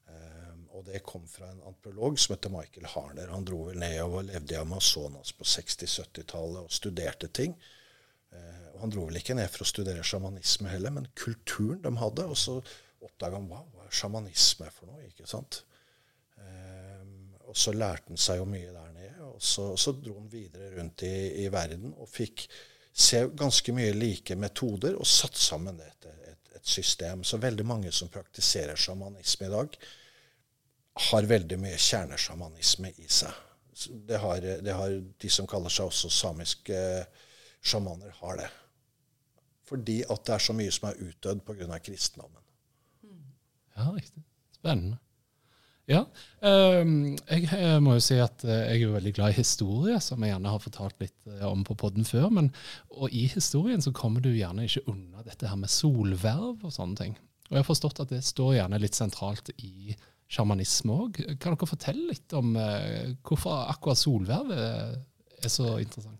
[0.08, 3.36] Um, og det kom fra en antropolog som heter Michael Harner.
[3.36, 7.52] Han dro vel ned og levde i Amazonas på 60-70-tallet og studerte ting.
[8.32, 11.98] Uh, og han dro vel ikke ned for å studere sjamanisme heller, men kulturen de
[12.00, 12.32] hadde.
[12.32, 12.62] og så
[13.00, 15.04] oppdaga han wow, hva er sjamanisme for noe?
[15.08, 15.62] ikke sant?
[16.40, 19.30] Um, og så lærte han seg jo mye der nede.
[19.30, 22.46] Og så, så dro han videre rundt i, i, verden og fikk
[22.90, 27.24] se ganske mye like metoder og satt sammen det til et, et, system.
[27.24, 29.78] Så veldig mange som praktiserer sjamanisme i dag,
[31.10, 33.32] har veldig mye kjernesjamanisme i seg.
[34.10, 36.80] Det har, det har, de som kaller seg også samiske
[37.64, 38.50] sjamaner, har det.
[39.70, 41.78] Fordi at det er så mye som er utdødd pga.
[41.78, 42.39] kristendommen.
[43.76, 44.24] Ja, riktig.
[44.56, 44.98] Spennende.
[45.90, 46.04] Ja.
[46.38, 47.48] Um, jeg,
[47.82, 50.62] må jo si at eh, jeg er veldig glad i historie, som jeg gjerne har
[50.62, 52.28] fortalt litt eh, om på podden før.
[52.36, 52.52] Men,
[52.94, 57.00] og i historien så kommer du gjerne ikke unna dette her med solverv og sånne
[57.00, 57.18] ting.
[57.48, 59.96] Og jeg har forstått at det står gjerne litt sentralt i
[60.30, 61.22] sjamanisme òg.
[61.42, 64.94] Kan dere fortelle litt om uh, hvorfor akkurat solverv er,
[65.42, 66.19] er så interessant?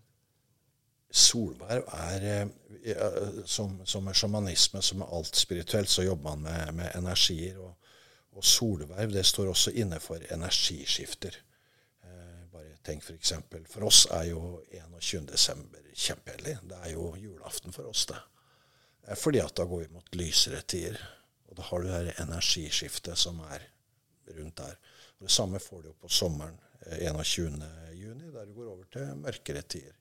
[1.11, 2.49] Solverv er
[3.45, 7.59] som, som er sjamanisme, som er alt spirituelt, så jobber man med, med energier.
[7.59, 7.75] Og,
[8.31, 11.37] og, solverv det står også inne for energiskifter.
[12.03, 13.05] Eh, bare tenk.
[13.05, 15.93] For, for oss er jo 21.12.
[15.93, 16.57] kjempehellig.
[16.63, 18.19] Det er jo julaften for oss, det.
[19.07, 20.97] Eh, fordi at da går vi mot lysere tider.
[21.51, 23.67] Og da har du det energiskiftet som er
[24.37, 24.77] rundt der.
[25.19, 29.17] Og det samme får du jo på sommeren 21.6, eh, der du går over til
[29.19, 30.00] mørkere tider.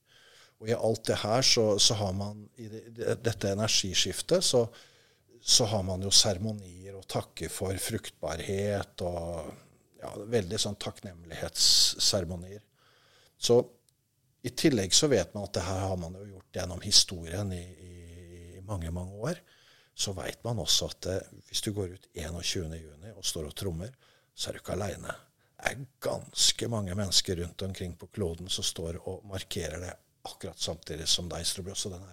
[0.61, 4.67] Og i alt det her så, så har man I det, dette energiskiftet så,
[5.41, 9.55] så, har man jo seremonier og takker for fruktbarhet og
[10.01, 12.61] ja, veldig sånn takknemlighetsseremonier.
[13.41, 13.57] Så
[14.45, 17.65] i tillegg så vet man at det her har man jo gjort gjennom historien i,
[17.65, 19.41] i, mange, mange år.
[19.97, 21.17] Så veit man også at det,
[21.49, 23.93] hvis du går ut 21.6 og står og trommer,
[24.33, 25.17] så er du ikke aleine.
[25.61, 29.97] Det er ganske mange mennesker rundt omkring på kloden som står og markerer det
[30.29, 31.47] akkurat samtidig som deg.
[31.47, 32.05] Så blir også den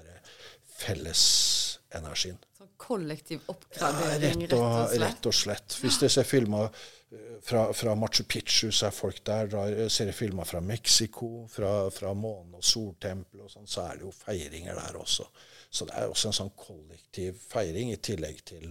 [0.77, 2.37] fellesenergien.
[2.57, 5.77] Sånn kollektiv oppgradering, ja, rett, og, rett, og rett og slett.
[5.81, 9.51] Hvis dere ser filmer eh, fra, fra, Machu Picchu, så er folk der.
[9.53, 13.97] Da ser dere filmer fra Mexico, fra, fra måne- og soltempelet og sånn, så er
[13.97, 15.29] det jo feiringer der også.
[15.69, 18.69] Så det er også en sånn kollektiv feiring, i tillegg til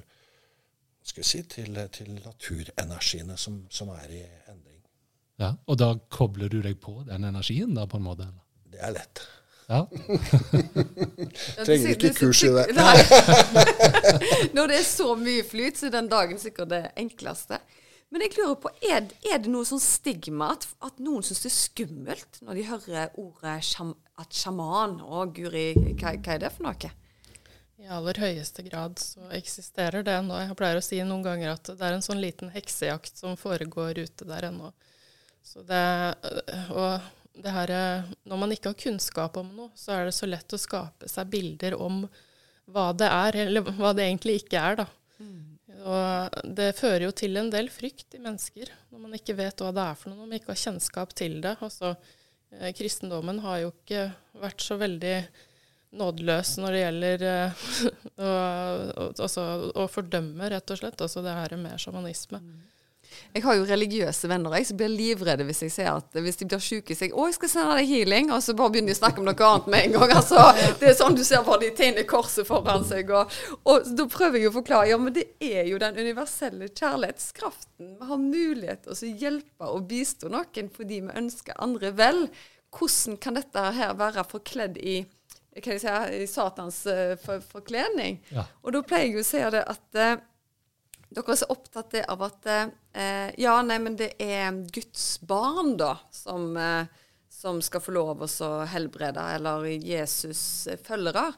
[1.06, 4.80] skal vi si, til, til naturenergiene som, som, er i endring.
[5.38, 8.26] Ja, Og da kobler du deg på den energien da, på en måte?
[8.26, 8.45] Eller?
[8.72, 9.24] Det er lett.
[9.66, 9.80] Ja.
[11.66, 12.68] Trenger ikke kurs i det.
[14.56, 17.58] Når det er så mye flyt, så er den dagen sikkert det enkleste.
[18.14, 21.50] Men jeg lurer på, er, er det noe sånn stigma at, at noen syns det
[21.50, 26.52] er skummelt når de hører ordet sjam, at sjaman og guri, hva, hva, er det
[26.54, 26.92] for noe?
[27.76, 30.38] I aller høyeste grad så eksisterer det ennå.
[30.38, 33.98] Jeg pleier å si noen ganger at det er en sånn liten heksejakt som foregår
[33.98, 34.70] ute der ennå.
[35.44, 35.82] Så det,
[36.72, 37.02] og
[37.42, 40.56] det her, eh, når man ikke har kunnskap om noe, så er det så lett
[40.56, 42.04] å skape seg bilder om
[42.72, 44.80] hva det er, eller hva det egentlig ikke er.
[44.82, 44.86] da.
[45.86, 49.72] Og det fører jo til en del frykt i mennesker når man ikke vet hva
[49.74, 51.56] det er for noe, når man ikke har kjennskap til det.
[51.62, 51.92] Altså,
[52.56, 54.08] eh, kristendommen har jo ikke
[54.42, 55.18] vært så veldig
[55.96, 57.66] nådeløs når det gjelder eh,
[58.26, 58.30] å,
[59.12, 59.46] altså,
[59.76, 62.42] å fordømme, rett og slett, altså det her med sjamanisme.
[63.34, 66.48] Jeg har jo religiøse venner jeg, som blir livredde hvis jeg ser at hvis de
[66.48, 68.96] blir syke, Så jeg 'Å, jeg skal sende deg healing', og så bare begynner de
[68.96, 70.14] å snakke om noe annet med en gang.
[70.16, 70.40] Altså,
[70.80, 73.10] det er sånn du ser bare de tegner korset foran seg.
[73.10, 73.32] Og,
[73.64, 77.96] og da prøver jeg å forklare ja, men det er jo den universelle kjærlighetskraften.
[78.00, 82.26] Vi har mulighet til å hjelpe og bistå noen fordi vi ønsker andre vel.
[82.76, 85.02] Hvordan kan dette her være forkledd i
[85.56, 88.18] hva jeg si, i Satans uh, for, forkledning?
[88.34, 88.44] Ja.
[88.62, 90.18] Og da pleier jeg å si det at uh,
[91.08, 95.94] dere er så opptatt av at eh, Ja, nei, men det er Guds barn, da,
[96.14, 96.88] som, eh,
[97.30, 100.40] som skal få lov å helbrede, eller Jesus
[100.86, 101.30] følgere.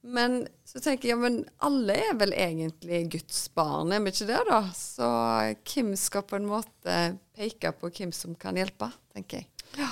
[0.00, 4.30] Men så tenker jeg, ja, men alle er vel egentlig Guds barn, er vi ikke
[4.30, 4.62] det, da?
[4.76, 5.10] Så
[5.74, 7.00] hvem skal på en måte
[7.36, 9.50] peke på hvem som kan hjelpe, tenker jeg.
[9.80, 9.90] Ja.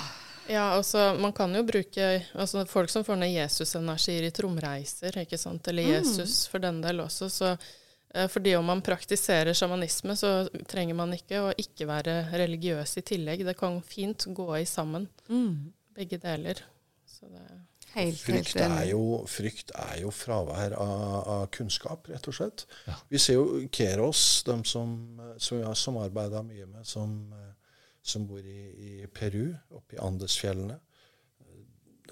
[0.49, 5.37] Ja, altså man kan jo bruke altså Folk som får ned Jesus-energier i tromreiser, ikke
[5.37, 5.91] sant, eller mm.
[5.93, 6.51] Jesus mm.
[6.51, 7.51] for den del også, så
[8.31, 10.31] fordi om man praktiserer sjamanisme, så
[10.69, 13.43] trenger man ikke å ikke være religiøs i tillegg.
[13.45, 15.51] Det kan fint gå i sammen, mm.
[15.97, 16.63] begge deler.
[17.95, 22.65] Helt, frykt, er jo, frykt, er jo, fravær av, av kunnskap, rett og slett.
[22.85, 22.97] Ja.
[23.09, 24.91] Vi ser jo Keros, dem som,
[25.41, 27.15] som vi har samarbeida mye med, som,
[28.05, 30.77] som bor i, i, Peru, oppe i Andesfjellene.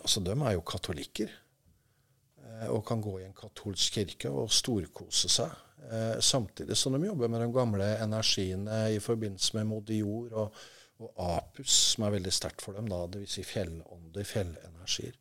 [0.02, 5.30] Altså, De er jo katolikker eh, og kan gå i en katolsk kirke og storkose
[5.30, 5.54] seg.
[5.92, 10.60] Eh, samtidig som de jobber med de gamle energiene i forbindelse med Modior og,
[11.00, 13.38] og Apus, som er veldig sterkt for dem, da, dvs.
[13.38, 15.16] Si fjellånder, fjellenergier.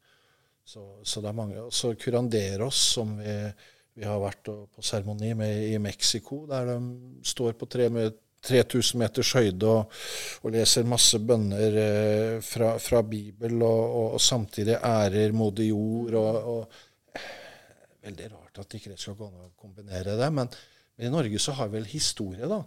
[0.67, 1.61] Så, så, det er mange.
[1.63, 3.35] Og så Curanderos, som vi,
[3.95, 6.79] vi har vært på seremoni med i Mexico, der de
[7.23, 8.17] står på tre med
[8.47, 9.95] 3000 meters høyde og,
[10.43, 16.19] og, leser masse bønner eh, fra, fra Bibel, og, og, og, samtidig ærer modig jord.
[16.21, 16.83] og,
[18.07, 20.31] Veldig rart at ikke det skal gå an å kombinere det.
[20.35, 20.51] Men,
[20.97, 22.63] men, i Norge så har vi vel historie da,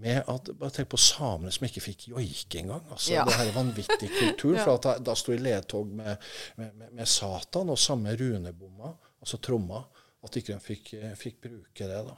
[0.00, 2.84] med at Bare tenk på samene som ikke fikk joike engang.
[2.90, 3.24] Altså, ja.
[3.28, 4.56] Det her er vanvittig kultur.
[4.56, 4.64] ja.
[4.64, 6.28] For at da, da sto i ledtog med,
[6.60, 9.82] med, med, med, Satan og samme runebomma, altså tromma,
[10.20, 12.04] at ikke de fikk, fikk bruke det.
[12.06, 12.16] da.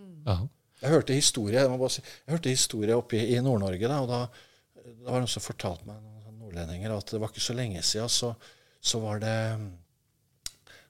[0.00, 0.48] Mm.
[0.82, 3.86] Jeg hørte historie jeg, si, jeg hørte historie oppe i, i Nord-Norge.
[3.86, 4.24] da, og da,
[4.82, 7.84] da var det noen som fortalte meg, noen nordlendinger, at det var ikke så lenge
[7.86, 8.32] siden så,
[8.82, 9.36] så var det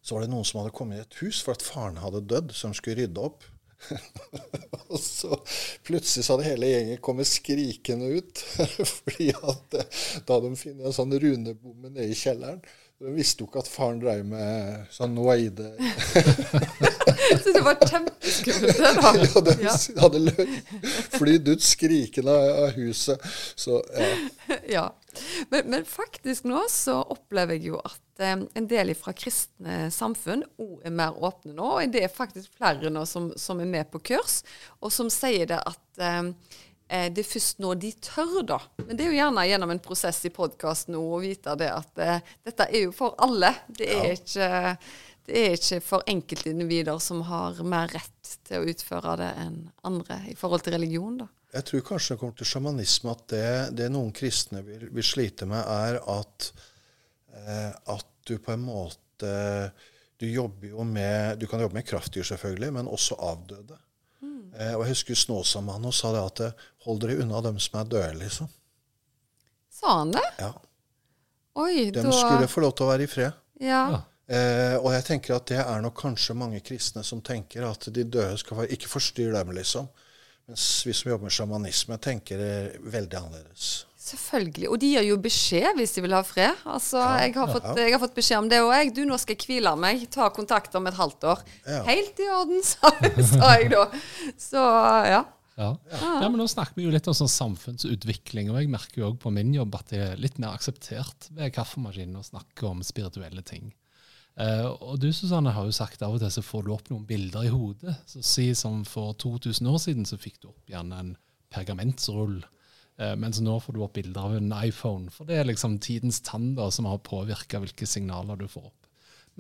[0.03, 2.55] så var det noen som hadde kommet i et hus for at faren hadde dødd,
[2.55, 3.49] så de skulle rydde opp.
[4.93, 5.37] og så
[5.87, 8.45] plutselig så hadde hele gjengen kommet skrikende ut.
[8.99, 12.63] fordi at eh, da hadde de funnet en sånn runebomme nede i kjelleren.
[13.03, 15.73] De visste jo ikke at faren drev med sånn noaide.
[17.43, 19.11] så det var kjempeskummelt, det, da?
[19.19, 19.75] ja, de ja.
[20.05, 20.47] hadde
[21.17, 23.27] flydd ut skrikende av huset.
[23.59, 24.13] Så ja.
[24.71, 24.85] ja.
[25.51, 30.45] Men, men, faktisk nå så opplever jeg jo at eh, en del fra kristne samfunn
[30.61, 31.69] òg er mer åpne nå.
[31.79, 34.41] Og det er faktisk flere nå som, som, er med på kurs,
[34.81, 36.33] og som sier det at eh,
[36.89, 38.61] eh, det er først nå de tør, da.
[38.87, 42.03] Men det er jo gjerne gjennom en prosess i podkasten òg å vite det at
[42.03, 43.55] eh, dette er jo for alle.
[43.69, 44.19] Det er, ja.
[44.19, 44.51] ikke,
[45.29, 50.23] det er ikke for enkeltindivider som har mer rett til å utføre det enn andre
[50.33, 51.31] i forhold til religion, da.
[51.53, 55.45] Jeg tror kanskje det kommer til sjamanisme at det, det noen kristne vil, vil, slite
[55.49, 56.47] med, er at,
[57.37, 59.33] eh, at du på en måte
[60.21, 63.79] Du jobber jo med Du kan jobbe med kraftdyr, selvfølgelig, men også avdøde.
[64.23, 64.53] Mm.
[64.55, 67.89] Eh, og jeg husker Snåsamannen sa det at eh, hold dere unna dem som er
[67.91, 68.51] døde, liksom.
[69.73, 70.25] Sa han det?
[70.39, 70.53] Ja.
[71.59, 72.17] Oi, dem da...
[72.17, 73.41] skulle få lov til å være i fred.
[73.63, 73.85] Ja.
[74.33, 78.05] Eh, og jeg tenker at det er nok kanskje mange kristne som tenker at de
[78.07, 79.91] døde skal være Ikke forstyrr dem, liksom.
[80.49, 82.55] Mens vi som jobber med sjamanisme, tenker det
[82.93, 83.73] veldig annerledes.
[84.03, 84.67] Selvfølgelig.
[84.73, 86.65] Og de gir jo beskjed hvis de vil ha fred.
[86.67, 87.85] Altså, ja, jeg, har fått, ja.
[87.85, 88.91] jeg, har fått, beskjed om det òg, jeg.
[88.97, 90.03] Du, nå skal jeg hvile meg.
[90.11, 91.45] Ta kontakt om et halvt år.
[91.63, 91.85] Ja.
[91.87, 92.91] Helt i orden, sa,
[93.31, 93.85] sa, jeg da.
[94.41, 94.65] Så
[95.07, 95.23] ja.
[95.55, 95.69] Ja.
[95.93, 96.27] ja.
[96.27, 99.31] men Nå snakker vi jo litt om sånn samfunnsutvikling, og jeg merker jo òg på
[99.35, 103.71] min jobb at det er litt mer akseptert ved kaffemaskinen å snakke om spirituelle ting.
[104.33, 107.05] Uh, og du Susanne, har jo sagt av og til så får du opp noen
[107.07, 107.95] bilder i hodet.
[108.09, 111.15] Så Si som for 2000 år siden så fikk du opp gjerne en
[111.53, 112.41] pergamentsrull.
[113.03, 115.11] Uh, mens nå får du opp bilder av en iPhone.
[115.11, 118.79] For det er liksom tidens tann da, som har påvirka hvilke signaler du får opp.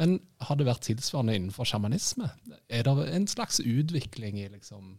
[0.01, 2.31] Men har det vært tilsvarende innenfor sjamanisme?
[2.72, 4.94] Er det en slags utvikling i liksom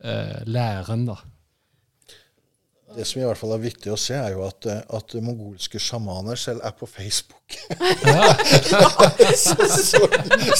[0.00, 1.18] eh, læren, da?
[2.94, 5.80] Det som i hvert fall er viktig å se, er jo at, eh, at mongolske
[5.82, 7.56] sjamaner selv er på Facebook.
[9.44, 10.02] så, så,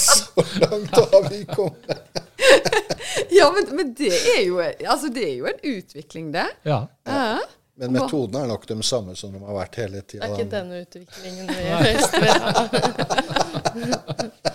[0.02, 2.20] så langt har vi kommet.
[3.34, 6.46] Ja, men, men det, er jo, altså, det er jo en utvikling, det.
[6.68, 6.80] Ja.
[7.08, 7.38] Ja.
[7.76, 10.76] Men metodene er nok de samme som de har vært hele Det er ikke denne
[10.84, 11.82] utviklingen vi er.
[12.44, 12.62] ha.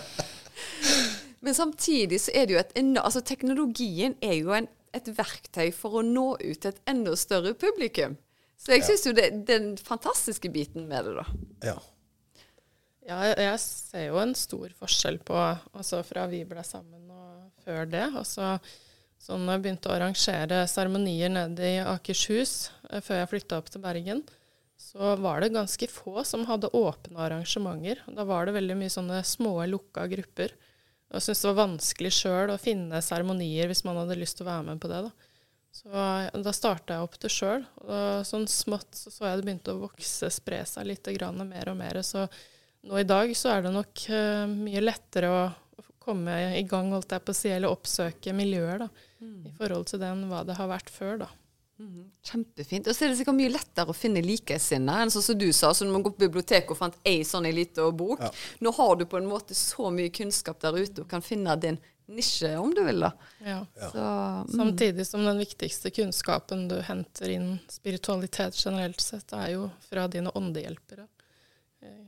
[1.40, 4.66] Men samtidig så er det jo et altså Teknologien er jo en,
[4.96, 8.16] et verktøy for å nå ut til et enda større publikum.
[8.60, 11.24] Så jeg syns jo det, er den fantastiske biten med det, da.
[11.70, 11.76] Ja.
[13.08, 15.34] Ja, jeg- ser jo en stor forskjell på
[15.72, 17.06] altså fra vi ble sammen
[17.70, 18.08] før det.
[18.18, 18.56] Altså,
[19.22, 23.84] sånn jeg begynte å arrangere seremonier nede i Akershus eh, før jeg flytta opp til
[23.84, 24.24] Bergen,
[24.80, 28.00] så var det ganske få som hadde åpne arrangementer.
[28.16, 30.56] Da var det veldig mye sånne små, lukka grupper.
[31.10, 34.46] Og jeg syntes det var vanskelig sjøl å finne seremonier hvis man hadde lyst til
[34.46, 35.02] å være med på det.
[35.06, 35.28] da.
[35.70, 35.90] Så
[36.42, 37.66] da starta jeg opp det sjøl.
[37.84, 41.70] Og sånn smått så, så jeg det begynte å vokse, spre seg litt grann, mer
[41.70, 42.00] og mer.
[42.06, 42.24] Så
[42.88, 45.42] nå i dag så er det nok uh, mye lettere å
[46.00, 48.88] komme i gang, holdt jeg på å si, eller oppsøke miljøer, da,
[49.20, 51.30] i forhold til den hva det har vært før, da.
[52.26, 52.88] Kjempefint.
[52.90, 55.70] Og så er det sikkert mye lettere å finne likesinnede enn sånn som du sa,
[55.72, 58.20] så når man går på biblioteket og fant ei sånn ei lita bok.
[58.20, 58.28] Ja.
[58.60, 61.80] Nå har du på en måte så mye kunnskap der ute og kan finne din
[62.10, 63.12] nisje, om du vil, da.
[63.46, 63.60] Ja.
[63.78, 64.52] Så, mm.
[64.58, 70.32] Samtidig som den viktigste kunnskapen du henter inn spiritualitet generelt sett, er jo fra dine
[70.36, 71.06] åndehjelpere.
[71.80, 72.00] Eh,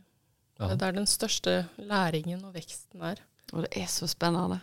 [0.58, 3.22] Det er der den største læringen og veksten er.
[3.52, 4.60] Og det er så spennende.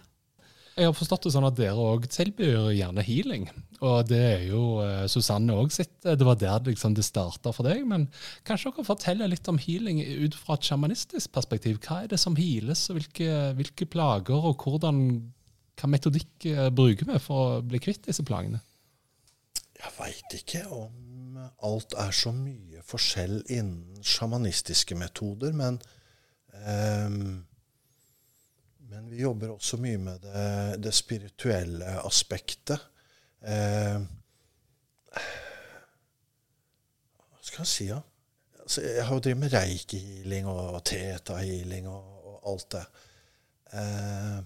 [0.80, 3.50] Jeg har forstått det sånn at dere òg tilbyr gjerne healing.
[3.84, 5.92] Og det er jo eh, Susanne òg sitt.
[6.06, 7.84] eh, Det var der liksom det starta for deg.
[7.90, 8.08] Men
[8.48, 11.82] kanskje dere forteller litt om healing ut fra et sjamanistisk perspektiv.
[11.84, 13.28] Hva er det som heales, og hvilke,
[13.60, 15.04] hvilke plager, og hvordan
[15.80, 18.64] hva metodikk eh, bruker vi for å bli kvitt disse plagene?
[19.80, 25.78] Jeg veit ikke om alt er så mye forskjell innen sjamanistiske metoder, men
[26.68, 27.46] ehm,
[28.90, 30.46] Men vi jobber også mye med det,
[30.82, 32.80] det spirituelle aspektet.
[33.46, 34.00] Eh,
[37.30, 38.00] hva skal jeg si, da?
[38.64, 42.84] Altså, jeg har jo drevet med reiki-healing og teta-healing og, og alt det.
[43.78, 44.40] Eh,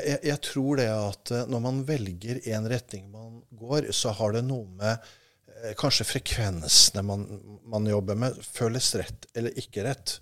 [0.00, 4.36] jeg, jeg tror det at eh, når man velger en retning man går, så har
[4.36, 7.28] det noe med eh, kanskje frekvensene man,
[7.68, 10.16] man jobber med, føles rett eller ikke rett.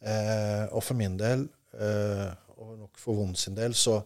[0.00, 2.28] Eh, og for min del, eh,
[2.58, 4.00] og nok for Vond sin del, så,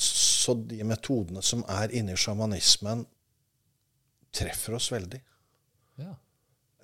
[0.00, 3.04] så de metodene som er inni sjamanismen,
[4.34, 5.20] treffer oss veldig.
[6.02, 6.14] Ja.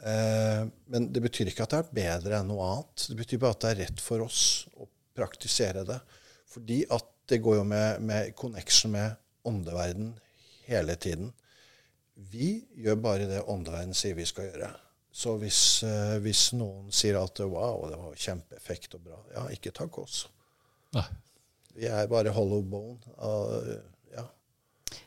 [0.07, 0.63] Eh,
[0.93, 3.07] men det betyr ikke at det er bedre enn noe annet.
[3.11, 4.43] Det betyr bare at det er rett for oss
[4.79, 4.87] å
[5.19, 5.99] praktisere det.
[6.51, 10.13] Fordi at det går jo med, med connection med åndeverden
[10.67, 11.33] hele tiden.
[12.31, 14.71] Vi gjør bare det åndeverden sier vi skal gjøre.
[15.13, 19.73] Så hvis, eh, hvis noen sier at wow, det var kjempeeffekt og bra, ja, ikke
[19.75, 20.23] takk oss.
[20.95, 21.07] Nei.
[21.75, 22.99] Vi er bare hollow bone.
[23.19, 23.79] Uh,
[24.15, 24.25] ja.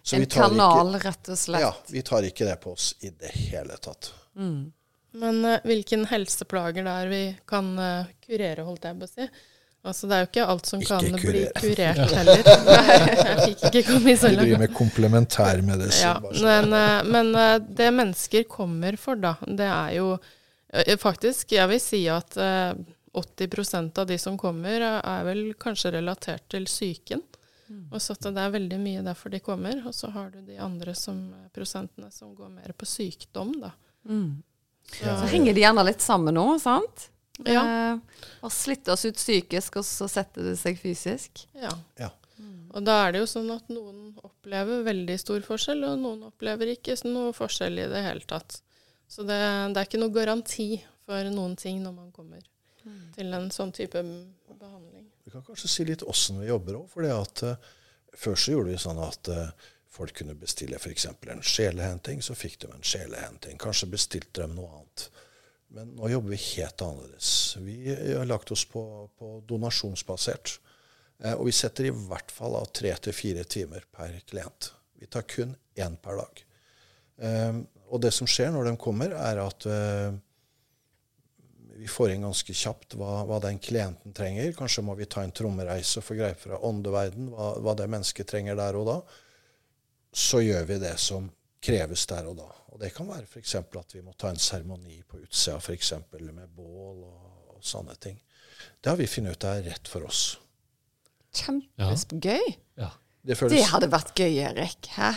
[0.01, 1.61] Så En vi tar kanal, Ikke, rett og slett.
[1.61, 4.13] ja, vi tar ikke det på oss i det hele tatt.
[4.33, 9.27] Men uh, hvilken helseplager det er vi kan uh, kurere, holdt jeg på å si.
[9.83, 12.45] Altså, det er jo ikke alt som Ikke kan bli kurert heller.
[12.69, 16.05] Nei, jeg fikk ikke komme i så Vi driver med komplementærmedisin.
[16.05, 21.51] Ja, men, eh, men eh, det mennesker kommer for, da, det er jo eh, Faktisk,
[21.57, 22.71] jeg vil si at eh,
[23.13, 27.21] 80% av de som kommer, er vel kanskje relatert til psyken.
[27.91, 29.83] Og så at det er veldig mye derfor de kommer.
[29.85, 31.19] Og så har du de andre som,
[31.53, 33.71] prosentene som går mer på sykdom, da.
[34.89, 37.09] Så, Så henger de gjerne litt sammen nå, sant?
[37.41, 37.63] Ja.
[37.63, 41.47] Eh, og slitte oss ut psykisk, og så sette det seg fysisk.
[41.59, 41.73] ja.
[41.99, 42.11] Ja.
[42.73, 46.71] Og da er det jo sånn at noen opplever veldig stor forskjell, og noen opplever
[46.73, 48.57] ikke noe forskjell i det hele tatt.
[49.05, 50.67] Så det, det er ikke noe garanti
[51.05, 52.41] for noen ting når man kommer
[53.13, 55.05] til en sånn type behandling.
[55.23, 56.89] Vi kan kanskje si litt åssen vi jobber òg.
[56.89, 57.05] For
[58.23, 61.07] før så gjorde vi sånn at uh, folk kunne bestille f.eks.
[61.29, 63.61] en sjelehenting, så fikk de en sjelehenting.
[63.61, 65.07] Kanskje bestilte de noe annet.
[65.73, 67.57] Men nå jobber vi helt annerledes.
[67.57, 67.77] Vi
[68.13, 68.83] har lagt oss på,
[69.17, 70.59] på donasjonsbasert.
[71.23, 74.69] Eh, og vi setter i hvert fall av tre til fire timer per klient.
[75.01, 76.43] Vi tar kun én per dag.
[77.25, 77.57] Eh,
[77.89, 80.13] og det som skjer når de kommer, er at eh,
[81.73, 84.53] vi får inn ganske kjapt hva, hva den klienten trenger.
[84.57, 88.29] Kanskje må vi ta en trommereise og få greie fra åndeverden, hva, hva det mennesket
[88.29, 88.99] trenger der og da.
[90.13, 91.33] Så gjør vi det som
[91.63, 92.49] kreves der og da.
[92.73, 93.55] Og det kan være f.eks.
[93.55, 95.93] at vi må ta en seremoni på utsida, f.eks.
[96.19, 98.17] med bål og, og sånne ting.
[98.81, 100.23] Det har vi funnet ut er rett for oss.
[101.33, 102.55] Kjempegøy.
[102.79, 102.89] Ja.
[103.23, 104.89] Det føles Det hadde vært gøy, Erik.
[104.97, 105.13] Hæ?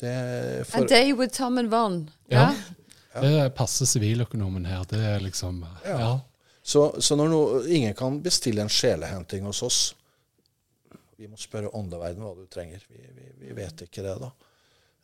[0.00, 0.14] Det
[0.74, 1.98] A day with Tom and Von.
[2.32, 2.48] Ja.
[3.14, 4.86] Det passer siviløkonomen her.
[4.90, 5.98] Det er liksom Ja.
[5.98, 6.14] Ja.
[6.64, 9.80] Så, så når no, ingen kan bestille en sjelehenting hos oss
[11.18, 12.80] Vi må spørre åndeverden hva du trenger.
[12.88, 14.30] Vi, vi, vi vet ikke det, da.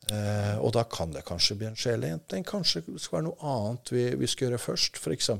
[0.08, 2.44] Eh, og da kan det kanskje bli en sjelehenting.
[2.48, 5.00] Kanskje det skal være noe annet vi, vi skal gjøre først.
[5.00, 5.30] F.eks.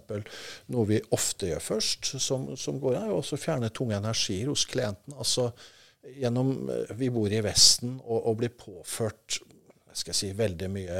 [0.74, 5.16] noe vi ofte gjør først, som, som går er å fjerne tunge energier hos klienten.
[5.16, 5.50] Altså
[6.20, 9.40] gjennom eh, Vi bor i Vesten og, og blir påført
[9.90, 10.98] skal jeg si, veldig mye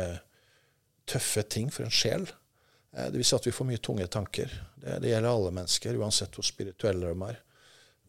[1.11, 2.27] tøffe ting for en sjel.
[2.97, 4.53] Eh, Det vil si at vi får mye tunge tanker.
[4.75, 7.41] Det, det gjelder alle mennesker, uansett hvor spirituelle de er.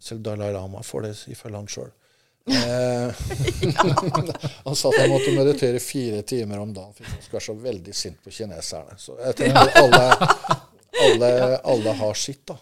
[0.01, 1.91] Selv Dalai Lama får det ifølge han sjøl.
[2.45, 3.13] Eh,
[4.63, 7.95] han sa at han måtte meditere fire timer om dagen, for han være så veldig
[7.95, 8.97] sint på kineserne.
[8.97, 10.03] Så jeg tenker alle,
[11.05, 11.31] alle,
[11.73, 12.57] alle har sitt, da.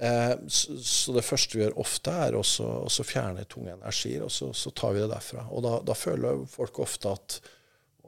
[0.00, 2.42] Eh, så, så det første vi gjør ofte, er å
[3.04, 5.48] fjerne tunge energier, og så, så, tar vi det derfra.
[5.50, 7.40] Og da, da føler folk ofte at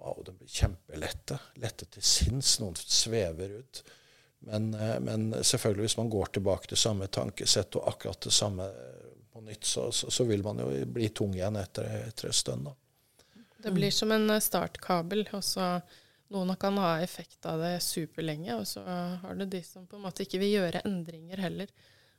[0.01, 1.39] wow, de blir kjempelette.
[1.61, 2.59] Lette til sinns.
[2.63, 3.83] Noen svever ut.
[4.47, 8.71] Men, eh, men, selvfølgelig, hvis man går tilbake til samme tankesett og akkurat det samme
[9.47, 12.71] nytt, så, så, så vil man jo bli tung igjen etter, etter en stund.
[12.71, 12.77] Da.
[13.63, 15.29] Det blir som en eh, startkabel.
[15.33, 15.81] og så
[16.31, 20.05] Noen kan ha effekt av det superlenge, og så har du de som på en
[20.05, 21.73] måte ikke vil gjøre endringer heller.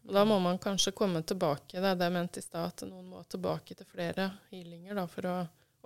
[0.04, 1.80] Og Da må man kanskje komme tilbake.
[1.80, 5.06] Det er det jeg mente i stad, at noen må tilbake til flere healinger da,
[5.08, 5.36] for å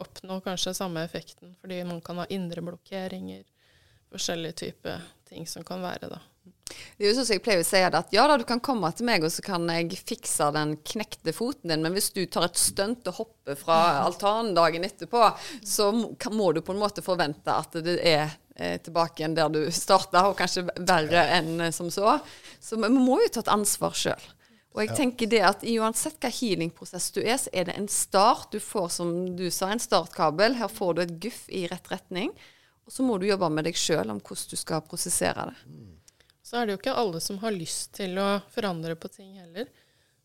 [0.02, 1.54] oppnå kanskje samme effekten.
[1.62, 3.44] Fordi man kan ha indre blokkeringer,
[4.10, 6.22] forskjellige typer ting som kan være, da.
[6.66, 8.90] Det er jo sånn som jeg pleier å si at ja da, du kan komme
[8.96, 12.48] til meg, og så kan jeg fikse den knekte foten din, men hvis du tar
[12.48, 15.28] et stunt og hopper fra altanen dagen etterpå,
[15.66, 19.62] så må du på en måte forvente at det er eh, tilbake igjen der du
[19.76, 22.18] starta, og kanskje verre enn som så.
[22.64, 24.32] Så vi må jo ta et ansvar sjøl.
[24.76, 28.50] Og jeg tenker det at Uansett hva healingprosess du er, så er det en start.
[28.52, 30.58] Du får, som du sa, en startkabel.
[30.60, 32.34] Her får du et guff i rett retning.
[32.84, 35.95] Og så må du jobbe med deg sjøl om hvordan du skal prosessere det.
[36.46, 39.66] Så er det jo ikke alle som har lyst til å forandre på ting heller.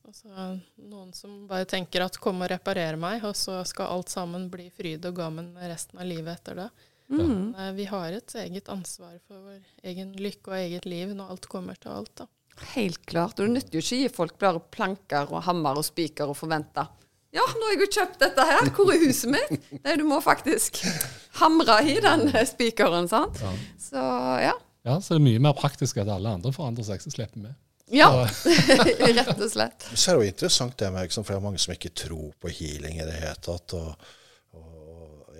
[0.05, 0.29] Altså,
[0.91, 4.69] noen som bare tenker at 'kom og reparer meg', og så skal alt sammen bli
[4.75, 6.69] fryd og gammen resten av livet etter det.
[7.09, 7.17] Mm.
[7.19, 11.31] Men eh, vi har et eget ansvar for vår egen lykke og eget liv når
[11.31, 12.15] alt kommer til alt.
[12.15, 12.27] da.
[12.75, 13.41] Helt klart.
[13.41, 16.37] Og det nytter jo ikke å gi folk bare planker og hammer og spiker og
[16.37, 16.87] forvente
[17.31, 18.69] ja, nå har jeg jo kjøpt dette her.
[18.75, 19.69] Hvor er huset mitt?
[19.85, 20.81] Nei, du må faktisk
[21.39, 23.39] hamre i den spikeren, sant.
[23.39, 23.53] Ja.
[23.79, 24.07] Så
[24.43, 24.57] ja.
[24.87, 27.53] Ja, så det er mye mer praktisk at alle andre forandrer seg, så slipper vi.
[27.99, 28.09] Ja,
[29.19, 29.85] rett og slett.
[29.93, 32.53] Så er det jo interessant det med, for det er mange som ikke tror på
[32.55, 33.75] healing i det hele tatt.
[33.77, 34.11] og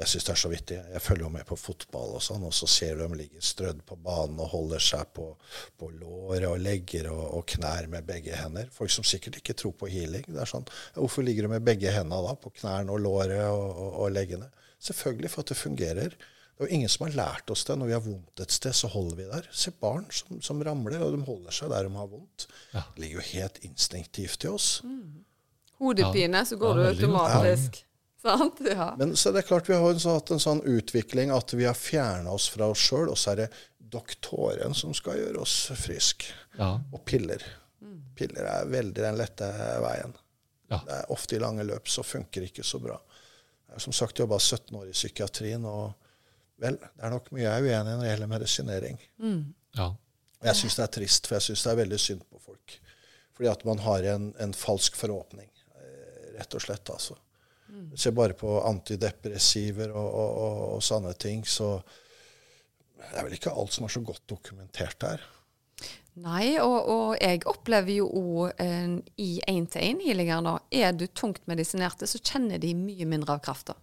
[0.01, 0.77] jeg syns det er så vittig.
[0.95, 3.83] Jeg følger jo med på fotball, og sånn, og så ser du dem ligger strødd
[3.85, 5.27] på banen og holder seg på,
[5.77, 8.71] på låret og legger og, og, knær med begge hender.
[8.73, 10.25] Folk som sikkert ikke tror på healing.
[10.25, 10.65] Det er sånn,
[10.97, 14.49] Hvorfor ligger du med begge hendene da, på knærne og låret og, og, og, leggene?
[14.81, 16.17] Selvfølgelig for at det fungerer.
[16.61, 17.75] Det er jo ingen som har lært oss det.
[17.81, 19.47] Når vi har vondt et sted, så holder vi der.
[19.49, 22.45] Se barn som, som ramler, og de holder seg der de har vondt.
[22.75, 22.83] Ja.
[22.93, 24.67] Det ligger jo helt instinktivt i oss.
[24.85, 25.23] Mm.
[25.81, 27.79] Hodepine, så går ja, du automatisk.
[28.21, 28.61] Sant?
[28.69, 28.91] Ja.
[29.01, 32.51] Men så er klart vi har hatt en sånn utvikling at vi har fjerna oss
[32.53, 33.49] fra oss sjøl, og så er det
[33.97, 36.29] doktoren som skal gjøre oss friske.
[36.59, 36.75] Ja.
[36.93, 37.41] Og piller.
[38.21, 39.49] Piller er veldig den lette
[39.81, 40.13] veien.
[40.69, 40.83] Ja.
[40.85, 43.01] Det er Ofte i lange løp så funker det ikke så bra.
[43.65, 45.97] Jeg har som sagt jobba 17 år i psykiatrien, og
[46.61, 49.01] vel, det er nok mye jeg er uenig i når det gjelder medisinering.
[49.23, 49.41] Mm.
[49.79, 49.89] Ja.
[50.45, 52.77] Jeg syns det er trist, for jeg syns det er veldig synd på folk.
[53.37, 56.93] Fordi at man har en, en falsk forhåpning, eh, rett og slett.
[56.93, 57.17] altså.
[57.71, 57.91] Mm.
[57.97, 61.77] Se bare på antidepressiver og, og, og, og, sånne ting, så
[63.01, 65.23] det er vel ikke alt som er så godt dokumentert her.
[66.21, 72.09] Nei, og, og jeg opplever jo òg eh, i én-til-én-healinger nå Er du tungt medisinerte,
[72.11, 73.77] så kjenner de mye mindre av krafta.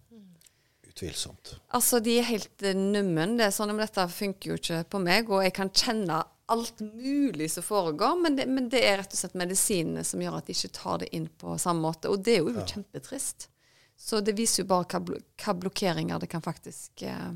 [0.98, 1.54] Utvilsomt.
[1.76, 3.36] Altså, de er helt uh, nummen.
[3.38, 6.80] Det er sånn, om dette funker jo ikke på meg, og jeg kan kjenne alt
[6.80, 10.48] mulig som foregår, men det, men det, er rett og slett medisinene som gjør at
[10.48, 12.08] de ikke tar det inn på samme måte.
[12.08, 12.64] Og det er jo ja.
[12.64, 13.50] kjempetrist.
[13.98, 17.30] Så det viser jo bare hva, bl hva blokkeringer det kan faktisk eh,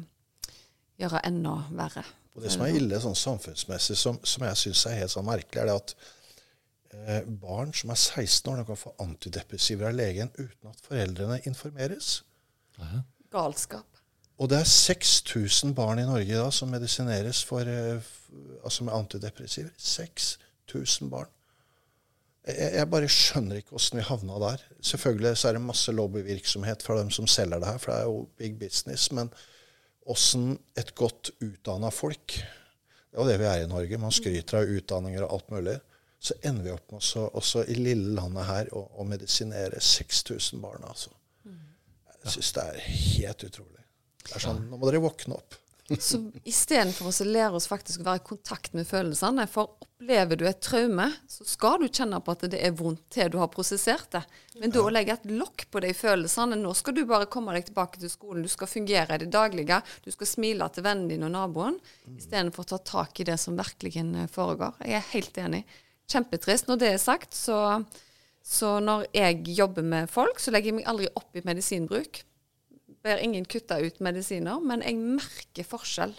[1.02, 2.06] gjøre enda verre.
[2.32, 5.60] Og Det som er ille sånn samfunnsmessig, som, som jeg syns er helt sånn merkelig,
[5.60, 5.94] er det at
[6.96, 12.22] eh, barn som er 16 år, kan få antidepressiver av legen uten at foreldrene informeres.
[12.80, 13.02] Aha.
[13.32, 13.88] Galskap.
[14.40, 18.02] Og det er 6000 barn i Norge da som medisineres for, eh,
[18.64, 19.70] altså med antidepressiver.
[19.78, 21.30] 6000 barn.
[22.42, 24.64] Jeg, bare skjønner ikke åssen vi havna der.
[24.82, 28.08] Selvfølgelig så er det masse lobbyvirksomhet fra dem som selger det her, for det er
[28.10, 29.12] jo big business.
[29.14, 29.30] Men
[30.10, 32.40] åssen et godt utdanna folk
[33.12, 33.98] Det er jo det vi er i Norge.
[34.00, 35.78] Man skryter av utdanninger og alt mulig.
[36.18, 40.82] Så ender vi opp med også, også i lille landet her å medisinere 6000 barn.
[40.88, 41.12] altså.
[42.22, 43.84] Jeg syns det er helt utrolig.
[44.22, 45.58] Det er sånn, Nå må dere våkne opp.
[46.00, 50.44] Så istedenfor å lære oss faktisk å være i kontakt med følelsene, for opplever du
[50.48, 54.06] et traume, så skal du kjenne på at det er vondt til du har prosessert
[54.14, 54.22] det.
[54.62, 57.66] Men da å legge et lokk på de følelsene Nå skal du bare komme deg
[57.68, 61.26] tilbake til skolen, du skal fungere i det daglige, du skal smile til vennen din
[61.26, 61.80] og naboen,
[62.14, 64.78] istedenfor å ta tak i det som virkelig foregår.
[64.86, 65.64] Jeg er helt enig.
[66.12, 66.70] Kjempetrist.
[66.70, 67.58] Når det er sagt, så,
[68.42, 72.24] så når jeg jobber med folk, så legger jeg meg aldri opp i medisinbruk
[73.02, 76.14] ber ingen kutte ut medisiner, men jeg merker forskjell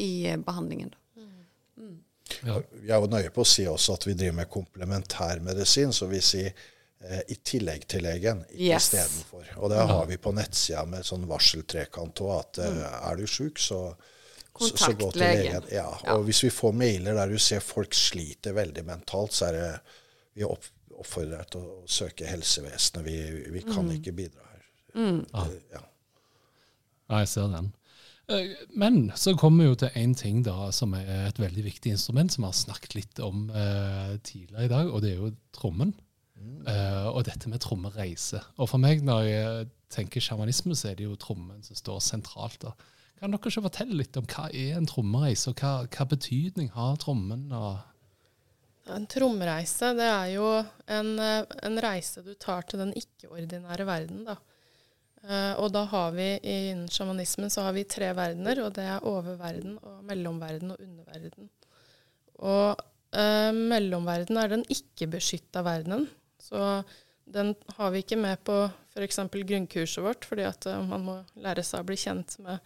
[0.00, 0.94] i eh, behandlingen.
[1.16, 1.98] Mm.
[2.46, 2.60] Ja.
[2.72, 6.22] Vi er jo nøye på å si også at vi driver med komplementærmedisin, så vi
[6.24, 8.88] sier eh, i tillegg til legen, ikke yes.
[8.88, 9.52] istedenfor.
[9.60, 12.84] Og det har vi på nettsida med sånn varseltrekant òg, at eh, mm.
[13.12, 13.88] er du sjuk, så
[14.56, 15.66] så, så gå til legen.
[15.68, 15.82] Ja.
[15.84, 16.14] ja.
[16.14, 19.66] Og hvis vi får mailer der du ser folk sliter veldig mentalt, så er det
[20.40, 20.46] vi
[20.96, 23.04] oppfordrer deg til å søke helsevesenet.
[23.06, 23.16] Vi,
[23.54, 23.96] vi kan mm.
[23.98, 24.64] ikke bidra her.
[24.96, 25.20] Mm.
[25.72, 25.82] Ja.
[27.06, 27.70] Ja, jeg ser den.
[28.32, 31.94] Eh, men så kommer vi jo til én ting da, som er et veldig viktig
[31.94, 35.30] instrument, som vi har snakket litt om eh, tidligere i dag, og det er jo
[35.54, 35.94] trommen.
[36.36, 36.66] Mm.
[36.68, 38.42] Eh, og dette med trommereise.
[38.58, 42.58] Og for meg, når jeg tenker sjamanisme, så er det jo trommen som står sentralt.
[42.66, 42.74] da.
[43.16, 46.98] Kan dere ikke fortelle litt om hva er en trommereise, og hva, hva betydning har
[47.00, 47.46] trommen?
[48.94, 50.50] En trommereise det er jo
[50.86, 54.24] en, eh, en reise du tar til den ikke-ordinære verden.
[54.28, 54.36] da.
[55.26, 59.02] Uh, og da har vi innen sjamanismen så har vi tre verdener, og det er
[59.02, 61.48] oververden og mellomverden og underverden.
[62.38, 62.84] Og
[63.16, 66.06] uh, mellomverden er den ikke-beskytta verdenen.
[66.38, 66.84] Så
[67.26, 68.60] den har vi ikke med på
[68.94, 69.18] f.eks.
[69.34, 72.62] grunnkurset vårt, fordi at man må lære seg å bli kjent med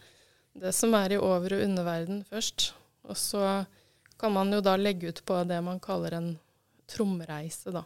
[0.61, 2.75] det som er i over- og underverden først.
[3.09, 3.65] Og så
[4.21, 6.31] kan man jo da legge ut på det man kaller en
[6.91, 7.83] tromreise, da.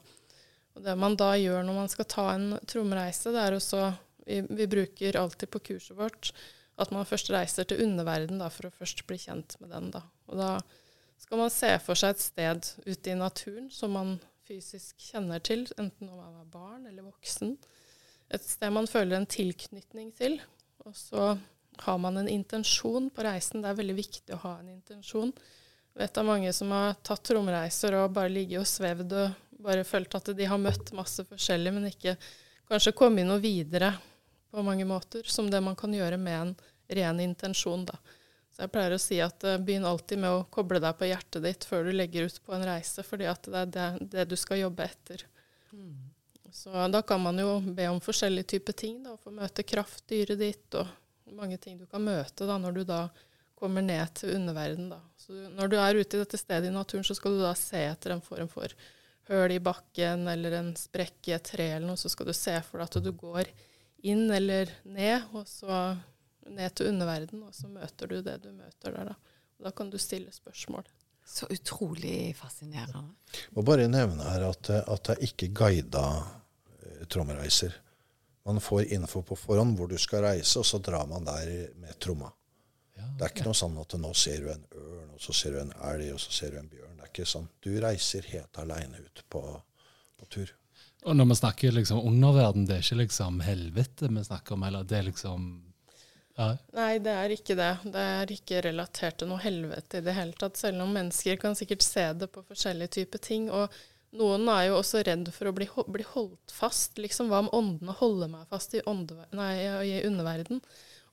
[0.75, 3.85] Og det man da gjør når man skal ta en tromreise, det er også
[4.25, 6.33] vi, vi, bruker alltid på kurset vårt
[6.81, 9.91] at man først reiser til underverden da, for å først bli kjent med den.
[9.93, 10.01] Da.
[10.27, 10.49] Og da
[11.21, 15.63] skal man se for seg et sted ute i naturen som man fysisk kjenner til,
[15.79, 17.55] enten om man er barn eller voksen.
[18.35, 20.41] Et sted man føler en tilknytning til.
[20.85, 21.35] Og så
[21.85, 23.63] har man en intensjon på reisen.
[23.63, 25.31] Det er veldig viktig å ha en intensjon.
[25.95, 30.17] Vet av mange som har tatt tromreiser og bare ligget og svevd og bare følt
[30.17, 32.17] at de har møtt masse forskjellig, men ikke
[32.67, 33.93] kanskje kommet noe videre
[34.51, 36.53] på mange måter, som det man kan gjøre med en
[36.99, 37.85] ren intensjon.
[37.87, 37.95] Da.
[38.55, 41.43] Så jeg pleier å si at uh, begynn alltid med å koble deg på hjertet
[41.43, 44.35] ditt før du legger ut på en reise, fordi at det er det, det du
[44.39, 45.25] skal jobbe etter.
[45.75, 45.95] Mm.
[46.55, 50.77] Så da kan man jo be om forskjellige typer ting, da, få møte kraftdyret ditt,
[50.79, 53.01] og mange ting du kan møte da, når du da
[53.55, 54.89] kommer ned til underverden.
[54.91, 54.99] Da.
[55.19, 57.81] Så når du er ute i dette stedet i naturen, så skal du da se
[57.87, 58.73] etter en form for
[59.29, 62.53] høl i bakken eller en sprekk i et tre eller noe, så skal du se
[62.67, 63.49] for deg at du går
[64.05, 65.95] inn eller ned, og så
[66.45, 69.09] ned til underverden, og så møter du det du møter der.
[69.09, 70.85] Da, og da kan du stille spørsmål.
[71.25, 73.15] Så utrolig fascinerende.
[73.33, 77.73] Jeg må bare nevne her at, at det er ikke guida eh, trommereiser.
[78.45, 81.97] Man får info på forhånd hvor du skal reise, og så drar man der med
[81.97, 82.29] tromma.
[82.95, 85.55] Ja, det er ikke noe sånn at nå ser du en ørn, og så ser
[85.55, 86.95] du en elg, og så ser du en bjørn.
[86.95, 87.49] Det er ikke sånn.
[87.65, 89.41] Du reiser helt aleine ut på,
[90.19, 90.53] på tur.
[91.05, 94.87] Og når vi snakker liksom underverden, det er ikke liksom helvete vi snakker om, eller
[94.87, 95.49] det er liksom
[96.35, 96.49] ja.
[96.75, 97.71] Nei, det er ikke det.
[97.93, 100.57] Det er ikke relatert til noe helvete i det hele tatt.
[100.59, 103.47] Selv om mennesker kan sikkert se det på forskjellige typer ting.
[103.47, 103.71] Og
[104.19, 106.99] noen er jo også redd for å bli, bli holdt fast.
[106.99, 108.83] Liksom, hva om åndene holder meg fast i,
[109.31, 109.53] nei,
[109.87, 110.59] i underverden?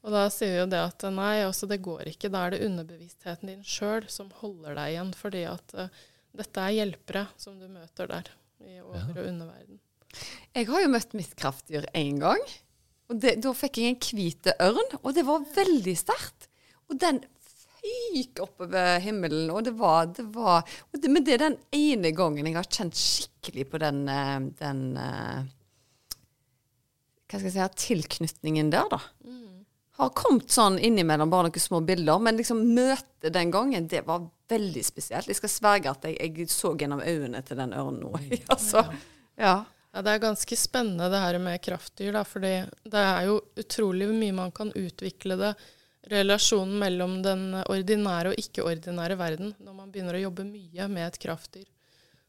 [0.03, 2.31] Og da sier jo det at nei, altså det går ikke.
[2.33, 5.13] Da er det underbevisstheten din sjøl som holder deg igjen.
[5.15, 6.01] Fordi at uh,
[6.35, 8.33] dette er hjelpere som du møter der
[8.63, 9.79] i over- og underverden.
[10.53, 12.43] Jeg har jo møtt mitt kraftdyr én gang.
[13.09, 16.49] og det, Da fikk jeg en hvit ørn, og det var veldig sterkt.
[16.91, 17.23] Og den
[17.83, 22.47] fyk oppover himmelen, og det var, det var det, Men det er den ene gangen
[22.47, 25.51] jeg har kjent skikkelig på den, eh, den eh,
[27.27, 29.01] Hva skal jeg si tilknytningen der, da.
[29.25, 29.52] Mm.
[30.03, 34.25] Har kommet sånn innimellom bare noen små bilder, men liksom møtet den gangen, det var
[34.51, 35.29] veldig spesielt.
[35.31, 38.11] Jeg skal sverge at jeg, jeg så gjennom øynene til den ørnen nå.
[38.55, 38.83] altså,
[39.39, 39.61] ja.
[39.93, 42.13] Ja, Det er ganske spennende det her med kraftdyr.
[42.17, 42.53] da, fordi
[42.89, 45.53] det er jo utrolig mye man kan utvikle det.
[46.11, 51.21] Relasjonen mellom den ordinære og ikke-ordinære verden når man begynner å jobbe mye med et
[51.23, 51.69] kraftdyr.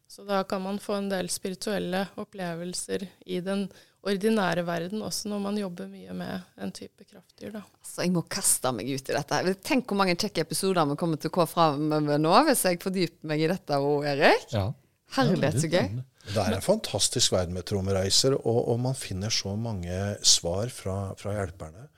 [0.10, 3.66] Så da kan man få en del spirituelle opplevelser i den
[4.04, 7.54] ordinære verden også når man jobber mye med en type kraftdyr.
[7.56, 7.64] da.
[7.80, 9.41] Altså, Jeg må kaste meg ut i dette.
[9.64, 12.82] Tenk hvor mange kjekke episoder vi kommer til å gå fram med nå, hvis jeg
[12.84, 14.49] fordyper meg i dette òg, Erik.
[14.51, 14.68] Ja.
[15.14, 16.01] Herlighet, så gøy.
[16.24, 20.97] Det er en fantastisk verden med trommereiser, og, og, man finner så mange svar fra,
[21.20, 21.89] fra hjelperne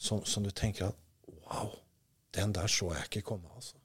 [0.00, 0.98] som, som du tenker at
[1.52, 1.74] Wow,
[2.32, 3.50] den der så jeg ikke komme.
[3.54, 3.76] altså.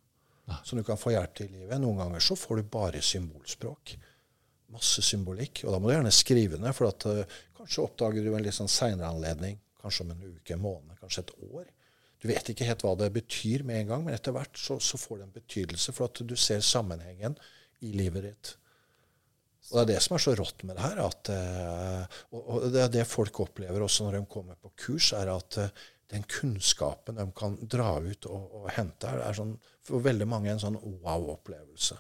[0.63, 1.79] Som du kan få hjelp til i livet.
[1.83, 3.95] Noen ganger så får du bare symbolspråk.
[4.71, 5.63] Masse symbolikk.
[5.65, 8.55] Og da må du gjerne skrive ned, for at, uh, kanskje oppdager du en litt
[8.55, 9.59] sånn seinere anledning.
[9.81, 11.67] Kanskje om en uke, en måned, kanskje et år.
[12.17, 14.97] Du vet ikke helt hva det betyr med en gang, men etter hvert så, så
[14.99, 17.37] får det en betydelse, for at du ser sammenhengen
[17.85, 18.53] i livet ditt.
[19.67, 21.01] Og Det er det som er så rått med det her.
[21.03, 25.11] At, eh, og, og det er det folk opplever også når de kommer på kurs,
[25.17, 29.57] er at eh, den kunnskapen de kan dra ut og, og hente, er, er sånn,
[29.83, 31.97] for veldig mange en sånn wow-opplevelse.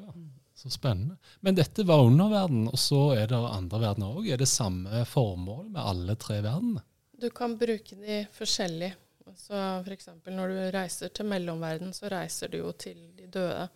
[0.00, 0.14] Ja,
[0.54, 1.18] Så spennende.
[1.40, 4.28] Men dette var underverden, og så er det andre verdener òg.
[4.30, 6.84] Er det samme formål med alle tre verdenene?
[7.20, 8.94] Du kan bruke de forskjellig.
[9.36, 10.08] Så F.eks.
[10.30, 13.68] når du reiser til mellomverden, så reiser du jo til de døde.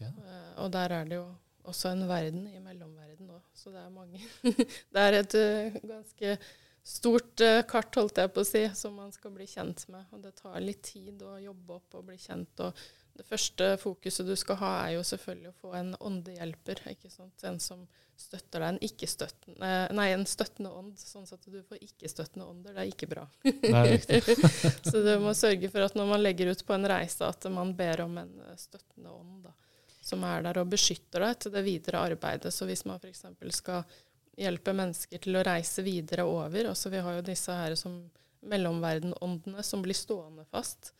[0.00, 0.10] Ja.
[0.10, 1.26] Eh, og der er det jo
[1.64, 4.20] også en verden i mellomverden òg, så det er mange.
[4.94, 6.36] det er et eh, ganske
[6.84, 10.04] stort eh, kart, holdt jeg på å si, som man skal bli kjent med.
[10.12, 12.60] Og det tar litt tid å jobbe opp og bli kjent.
[12.60, 16.80] og det første fokuset du skal ha, er jo selvfølgelig å få en åndehjelper.
[16.90, 17.44] ikke sant?
[17.46, 17.84] En som
[18.18, 18.72] støtter deg.
[18.72, 22.74] En ikke-støttende Nei, en støttende ånd, sånn at du får ikke-støttende ånder.
[22.74, 23.26] Det er ikke bra.
[23.46, 23.98] Nei.
[24.90, 27.70] Så du må sørge for at når man legger ut på en reise, at man
[27.78, 29.54] ber om en eh, støttende ånd da,
[30.04, 32.50] som er der og beskytter deg til det videre arbeidet.
[32.54, 33.28] Så hvis man f.eks.
[33.60, 33.86] skal
[34.36, 38.02] hjelpe mennesker til å reise videre over Også Vi har jo disse her som
[38.44, 40.92] mellomverdenåndene som blir stående fast.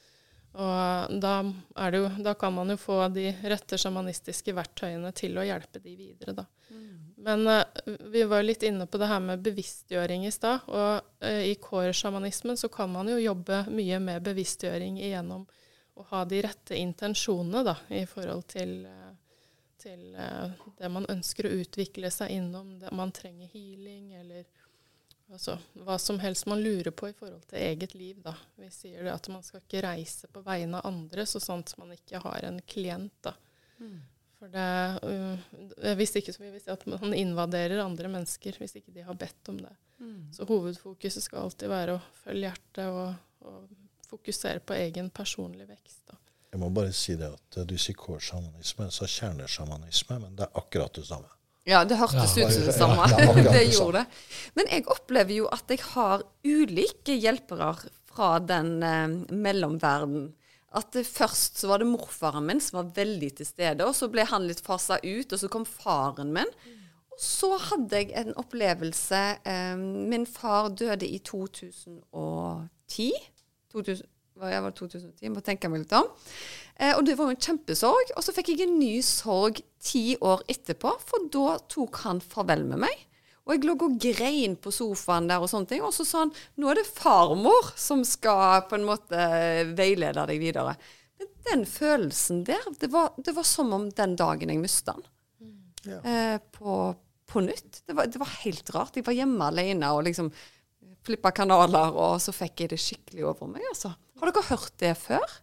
[0.54, 1.34] Og da,
[1.82, 5.82] er det jo, da kan man jo få de rette sjamanistiske verktøyene til å hjelpe
[5.82, 6.46] de videre, da.
[7.24, 7.62] Men uh,
[8.12, 10.66] vi var litt inne på det her med bevisstgjøring i stad.
[10.68, 15.46] Og uh, i core-sjamanismen så kan man jo jobbe mye med bevisstgjøring igjennom
[15.94, 19.03] å ha de rette intensjonene da, i forhold til, eh,
[19.84, 22.74] til eh, det man ønsker å utvikle seg innom.
[22.80, 24.46] Det, man trenger healing eller
[25.28, 28.18] altså, hva som helst man lurer på i forhold til eget liv.
[28.24, 28.34] Da.
[28.60, 31.94] Vi sier det at man skal ikke reise på vegne av andre, så sant man
[31.94, 33.16] ikke har en klient.
[33.24, 33.36] da.
[34.38, 34.66] For det,
[35.06, 39.06] uh, hvis ikke så vil vi si at man invaderer andre mennesker hvis ikke de
[39.06, 39.72] har bedt om det.
[40.34, 43.14] Så hovedfokuset skal alltid være å følge hjertet og,
[43.46, 46.02] og fokusere på egen personlig vekst.
[46.10, 46.18] Da.
[46.54, 50.60] Jeg må bare si det at eh, du sier kårsjamanisme, så kjernesjamanisme, men det er
[50.60, 51.26] akkurat det samme.
[51.66, 53.06] Ja, det hørtes Ja, ut som det samme.
[53.10, 54.22] ja, det det gjorde det.
[54.54, 57.72] Men jeg opplever jo at jeg har ulike hjelpere
[58.14, 60.28] fra den eh, mellomverden.
[60.78, 64.10] At eh, først så var det morfaren min som var veldig til stede, og så
[64.12, 66.52] ble han litt fasa ut, og så kom faren min.
[67.14, 73.10] Og så hadde jeg en opplevelse eh, Min far døde i 2010.
[73.74, 74.06] 2000,
[74.38, 76.08] hva jeg var 2010, må tenke meg litt om.
[76.74, 78.14] Eh, og det var jo en kjempesorg.
[78.16, 82.66] Og så fikk jeg en ny sorg ti år etterpå, for da tok han farvel
[82.70, 83.04] med meg.
[83.44, 85.84] Og jeg lå og grein på sofaen der og sånne ting.
[85.84, 89.26] Og så sa han nå er det farmor som skal på en måte
[89.76, 90.74] veilede deg videre.
[91.20, 95.04] Men den følelsen der, det var, det var som om den dagen jeg mista han.
[95.84, 96.00] Ja.
[96.00, 96.94] Eh, på,
[97.28, 97.82] på nytt.
[97.84, 98.96] Det var, det var helt rart.
[98.96, 100.32] Jeg var hjemme alene og liksom
[101.04, 103.66] flippa kanaler, og så fikk jeg det skikkelig over meg.
[103.68, 103.92] altså.
[104.24, 105.36] Har dere hørt det før?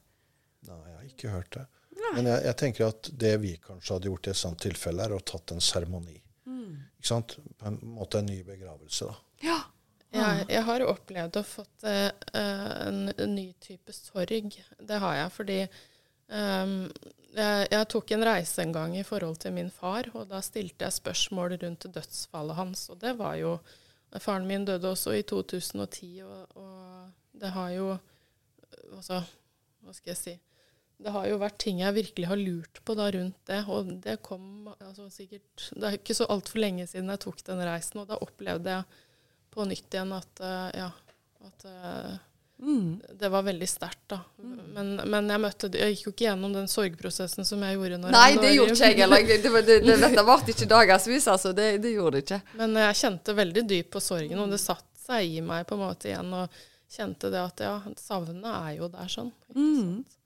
[0.66, 1.68] Nei, jeg har ikke hørt det.
[2.16, 5.14] Men jeg, jeg tenker at det vi kanskje hadde gjort i et sånt tilfelle, er
[5.14, 6.18] å tatt en seremoni.
[7.02, 7.38] Ikke sant?
[7.58, 9.16] På en måte en ny begravelse, da.
[9.42, 9.60] Ja.
[10.12, 14.58] Jeg, jeg har opplevd å fått uh, en, en ny type sorg.
[14.82, 15.60] Det har jeg fordi
[16.28, 16.74] um,
[17.32, 20.84] jeg, jeg tok en reise en gang i forhold til min far, og da stilte
[20.84, 22.84] jeg spørsmål rundt dødsfallet hans.
[22.92, 23.56] Og det var jo
[24.20, 27.94] Faren min døde også i 2010, og, og det har jo
[28.92, 29.22] Altså,
[29.86, 30.34] hva skal jeg si
[31.02, 34.18] Det har jo vært ting jeg virkelig har lurt på da rundt det, og det
[34.26, 38.12] kom altså sikkert Det er ikke så altfor lenge siden jeg tok den reisen, og
[38.12, 38.84] da opplevde jeg
[39.52, 40.92] på nytt igjen at eh, ja,
[41.48, 41.66] at
[42.62, 43.02] Mm.
[43.18, 44.20] det var veldig sterkt, da.
[44.38, 47.98] Men, men jeg møtte Jeg gikk jo ikke gjennom den sorgprosessen som jeg gjorde.
[48.04, 49.24] Når Nei, når det gjorde ikke jeg heller.
[49.26, 51.56] Det, det, det, det, dette varte ikke dagevis, altså.
[51.58, 52.40] Det, det gjorde det ikke.
[52.62, 55.82] Men jeg kjente veldig dypt på sorgen, og det satt seg i meg på en
[55.88, 56.30] måte igjen.
[56.38, 56.62] Og
[56.92, 59.32] kjente det at ja, savnet er jo der sånn.
[59.56, 60.18] Sant?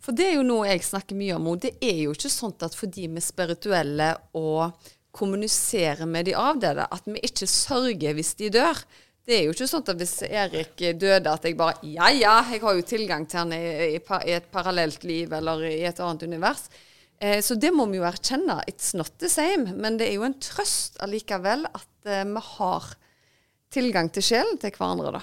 [0.00, 2.54] For det er jo noe jeg snakker mye om, og det er jo ikke sånn
[2.64, 4.88] at fordi vi er spirituelle og
[5.18, 8.80] kommuniserer med de avdøde, at vi ikke sørger hvis de dør.
[9.28, 12.62] Det er jo ikke sånn at hvis Erik døde, at jeg bare Ja, ja, jeg
[12.62, 13.64] har jo tilgang til han i,
[13.98, 16.68] i, i et parallelt liv eller i et annet univers.
[17.20, 18.62] Eh, så det må vi jo erkjenne.
[18.70, 19.74] It's not the same.
[19.76, 22.88] Men det er jo en trøst allikevel at eh, vi har
[23.74, 25.22] tilgang til sjelen til hverandre, da.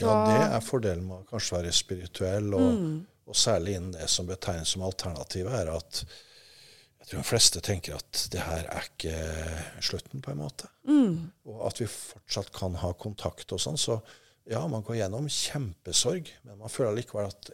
[0.00, 2.82] Så, Ja, det er fordelen med å kanskje være spirituell, og,
[3.30, 6.02] og særlig innen det som betegnes som alternativet, er at
[7.00, 9.14] jeg tror de fleste tenker at det her er ikke
[9.82, 10.68] slutten, på en måte.
[11.48, 13.78] Og at vi fortsatt kan ha kontakt og sånn.
[13.80, 14.00] Så
[14.50, 17.50] Ja, man går gjennom kjempesorg, men man føler likevel at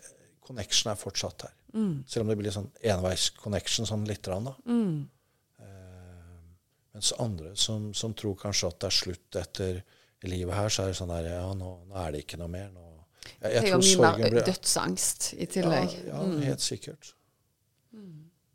[0.47, 1.53] connection er fortsatt her.
[2.09, 4.55] Selv om det blir sånn enveis-connection sånn lite grann, da.
[5.61, 6.47] Eh,
[6.95, 9.83] mens andre som, som tror kanskje at det er slutt etter
[10.31, 12.69] livet her, så er det sånn der Ja, nå, nå er det ikke noe mer.
[12.75, 12.83] Nå.
[13.43, 15.95] Jeg, jeg tror sorgen blir- dødsangst i tillegg.
[16.07, 17.13] Ja, ja helt sikkert.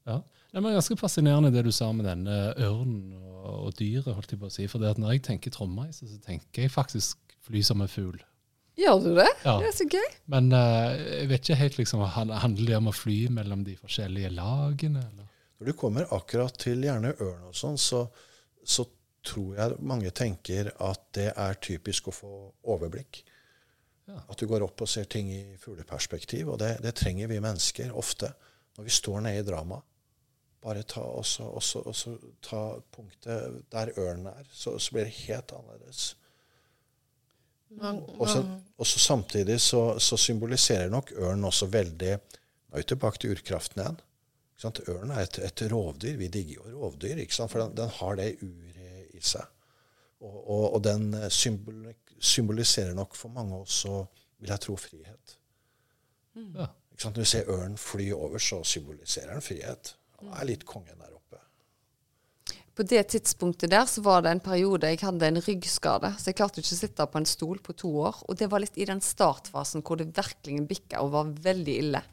[0.08, 0.22] Ja.
[0.52, 4.10] Det var ganske fascinerende det du sa med denne ørnen og, og dyret.
[4.14, 4.68] holdt jeg på å si.
[4.68, 8.20] For det at når jeg tenker trommeis, så tenker jeg faktisk fly som en fugl.
[8.80, 9.28] Gjør du det?
[9.46, 9.58] Ja.
[9.62, 10.10] Det er så gøy.
[10.32, 13.76] Men uh, jeg vet ikke helt liksom, han- handler det om å fly mellom de
[13.80, 15.04] forskjellige lagene?
[15.12, 15.28] Eller?
[15.60, 18.06] Når du kommer akkurat til gjerne ørn og sånn, så,
[18.64, 18.88] så
[19.26, 22.34] tror jeg mange tenker at det er typisk å få
[22.74, 23.22] overblikk.
[24.10, 24.18] Ja.
[24.28, 26.50] At du går opp og ser ting i fugleperspektiv.
[26.54, 28.32] Og det, det trenger vi mennesker ofte
[28.78, 29.82] når vi står nede i drama.
[30.62, 32.16] Bare ta, også, også, også
[32.46, 32.64] ta
[32.94, 36.12] punktet der ørnen er, så, så blir det helt annerledes.
[37.72, 42.18] Og så, man, og så samtidig så, så symboliserer nok ørnen også veldig
[42.72, 43.98] Nå er vi tilbake til urkraften igjen.
[44.88, 46.14] Ørnen er et, et rovdyr.
[46.16, 47.52] Vi digger jo rovdyr, ikke sant?
[47.52, 48.71] for den, den har det uret
[49.22, 49.48] i seg.
[50.22, 54.04] Og, og, og den eh, symboliserer nok for mange også,
[54.42, 55.38] vil jeg tro, frihet.
[56.36, 56.70] Ja.
[56.92, 57.18] Ikke sant?
[57.18, 59.96] Når vi ser ørnen fly over, så symboliserer den frihet.
[60.20, 61.40] Han er litt kongen der oppe.
[62.78, 66.38] På det tidspunktet der så var det en periode jeg hadde en ryggskade, så jeg
[66.40, 68.22] klarte ikke å sitte på en stol på to år.
[68.30, 72.04] Og det var litt i den startfasen hvor det virkelig bikka og var veldig ille.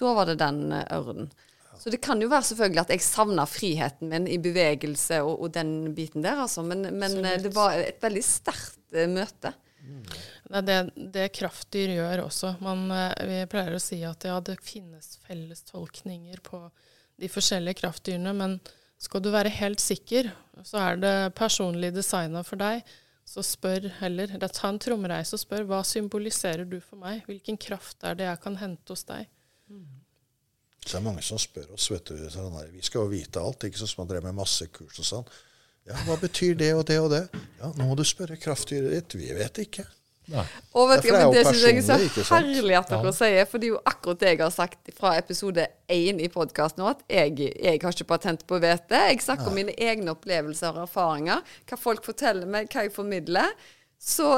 [0.00, 1.32] Da var det den eh, ørnen.
[1.78, 5.52] Så det kan jo være selvfølgelig at jeg savna friheten min i bevegelse og, og
[5.54, 6.64] den biten der, altså.
[6.66, 9.52] Men, men eh, det var et veldig sterkt eh, møte.
[10.44, 10.78] Det er det,
[11.12, 12.54] det kraftdyr gjør også.
[12.64, 16.62] Man, eh, vi pleier å si at ja, det finnes felles tolkninger på
[17.20, 18.58] de forskjellige kraftdyrene, men
[19.00, 20.30] skal du være helt sikker,
[20.64, 22.84] så er det personlig designa for deg.
[23.24, 27.22] Så spør heller, eller ta en trommereise og spør hva symboliserer du for meg?
[27.28, 29.30] Hvilken kraft er det jeg kan hente hos deg?
[30.84, 33.40] Så det er mange som spør oss, vet du, sånn her, vi skal jo vite
[33.40, 35.28] alt, ikke sånn som man drev med masse kurs og sånn.
[35.88, 37.26] Ja, hva betyr det og det og det?
[37.60, 39.16] Ja, nå må du spørre kraftdyret ditt.
[39.20, 39.84] Vi vet ikke.
[40.32, 40.44] Nei.
[40.72, 43.68] Og vet ikke, men det syns jeg er så herlig at dere sier, for det
[43.68, 47.50] er jo akkurat det jeg har sagt fra episode én i podkasten nå, at jeg,
[47.52, 49.02] jeg har ikke patent på å vite.
[49.10, 53.52] Jeg snakker om mine egne opplevelser og erfaringer, hva folk forteller meg, hva jeg formidler.
[54.00, 54.30] Så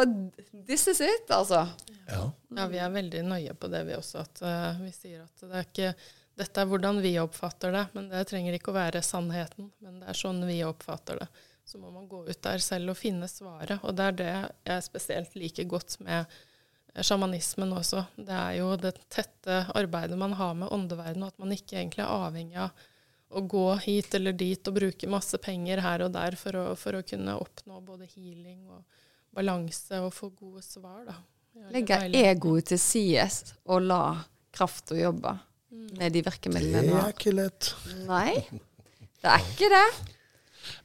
[0.67, 1.69] this is it, altså.
[2.11, 2.25] Ja.
[2.57, 4.27] Ja, vi er veldig nøye på det, vi også.
[4.27, 5.95] At uh, vi sier at det er ikke
[6.37, 9.71] Dette er hvordan vi oppfatter det, men det trenger ikke å være sannheten.
[9.81, 11.29] Men det er sånn vi oppfatter det.
[11.67, 13.81] Så må man gå ut der selv og finne svaret.
[13.83, 14.35] Og det er det
[14.69, 16.27] jeg spesielt liker godt med
[16.93, 18.05] eh, sjamanismen også.
[18.21, 22.29] Det er jo det tette arbeidet man har med åndeverdenen, at man ikke egentlig er
[22.29, 22.85] avhengig av
[23.37, 27.01] å gå hit eller dit og bruke masse penger her og der for å, for
[27.01, 28.85] å kunne oppnå både healing og
[29.35, 31.03] balanse og få gode svar.
[31.09, 31.17] da.
[31.73, 33.27] Legge egoet til side
[33.65, 34.03] og la
[34.55, 35.39] krafta jobbe
[35.71, 37.73] med de Det virkemidlene Det er ikke lett.
[38.07, 38.35] Nei,
[39.23, 39.87] det er ikke det.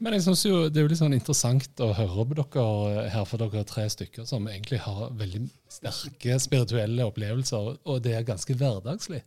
[0.01, 3.25] Men jeg synes jo det er jo litt sånn interessant å høre på dere her,
[3.29, 8.27] for dere er tre stykker som egentlig har veldig sterke spirituelle opplevelser, og det er
[8.27, 9.21] ganske hverdagslig.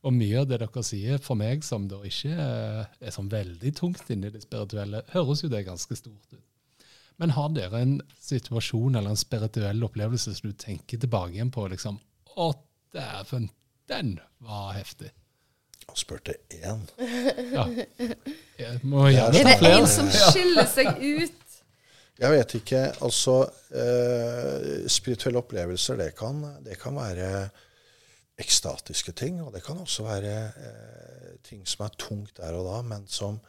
[0.00, 4.12] Og mye av det dere sier for meg som da ikke er sånn veldig tungt
[4.12, 6.46] inni i det spirituelle, høres jo det ganske stort ut.
[7.20, 11.66] Men har dere en situasjon eller en spirituell opplevelse som du tenker tilbake igjen på
[11.68, 11.98] liksom
[12.40, 12.46] Å,
[12.96, 13.50] dæven,
[13.90, 14.14] den
[14.46, 15.10] var heftig.
[15.90, 16.84] Han spurte én.
[17.50, 17.66] Ja.
[18.60, 21.40] Jeg må gjerne Er det en som skiller seg ut?
[22.20, 22.80] Jeg vet ikke.
[23.02, 23.34] Altså,
[23.72, 27.48] eh, spirituelle opplevelser, det kan, det kan være
[28.40, 32.78] ekstatiske ting, og det kan også være eh, ting som er tungt der og da,
[32.86, 33.40] men som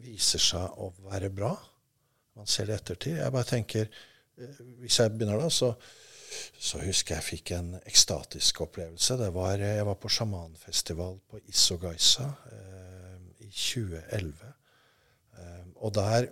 [0.00, 1.54] viser seg å være bra.
[2.36, 3.18] Man ser det i ettertid.
[3.20, 3.88] Jeg bare tenker,
[4.38, 5.72] eh, Hvis jeg begynner da, så,
[6.58, 9.16] så husker jeg fikk en ekstatisk opplevelse.
[9.20, 14.52] Det var, eh, jeg var på sjamanfestival på Isogaisa eh, i 2011.
[15.38, 16.28] Eh, og der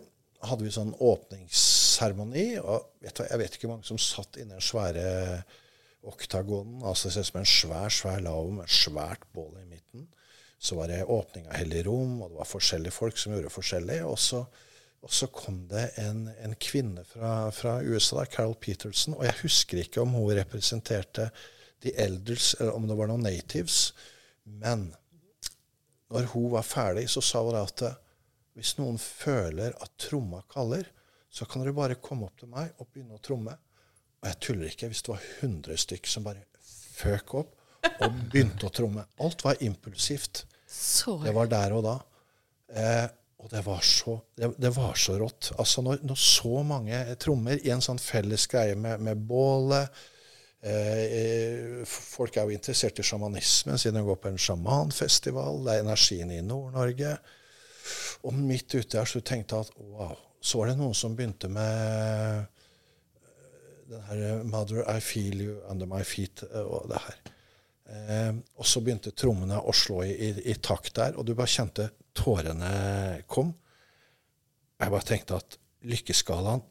[0.49, 2.47] hadde vi sånn åpningsseremoni.
[2.63, 5.43] Og vet du, jeg vet ikke hvor mange som satt inne i den svære
[6.09, 6.83] oktagonen.
[6.87, 10.09] altså Det ser ut som en svær svær lavvo med et svært bål i midten.
[10.61, 14.03] Så var det åpning av hellig rom, og det var forskjellige folk som gjorde forskjellig.
[14.05, 14.45] Og så,
[15.01, 19.17] og så kom det en, en kvinne fra, fra USA, Carol Peterson.
[19.17, 21.31] Og jeg husker ikke om hun representerte
[21.81, 23.95] The Elders, eller om det var noen natives.
[24.45, 24.91] Men
[26.13, 27.97] når hun var ferdig, så sa hun at eh,
[28.59, 30.85] hvis noen føler at tromma kaller,
[31.31, 33.55] så kan dere bare komme opp til meg og begynne å tromme.
[34.21, 34.91] Og jeg tuller ikke.
[34.91, 36.45] Hvis det var 100 stykk som bare
[37.01, 37.57] føk opp
[37.89, 39.07] og begynte å tromme.
[39.23, 40.45] Alt var impulsivt.
[40.69, 41.97] Så Det var der og da.
[42.69, 43.07] Eh,
[43.41, 45.53] og det var så, det, det var så rått.
[45.59, 49.89] Altså når, når så mange trommer i en sånn felles greie med, med bålet,
[50.61, 55.63] Eh, folk er jo interessert i sjamanismen siden de går på en sjamanfestival.
[55.65, 57.15] Det er energien i Nord-Norge.
[58.29, 60.19] Og midt ute her så tenkte jeg at wow.
[60.41, 62.47] Så var det noen som begynte med
[63.91, 67.17] den her 'Mother, I feel you under my feet' og det her.
[67.91, 71.51] Eh, og så begynte trommene å slå i, i, i, takt der, og du bare
[71.51, 73.53] kjente tårene kom.
[74.81, 75.59] Jeg bare tenkte at
[75.89, 76.63] lykkeskalaen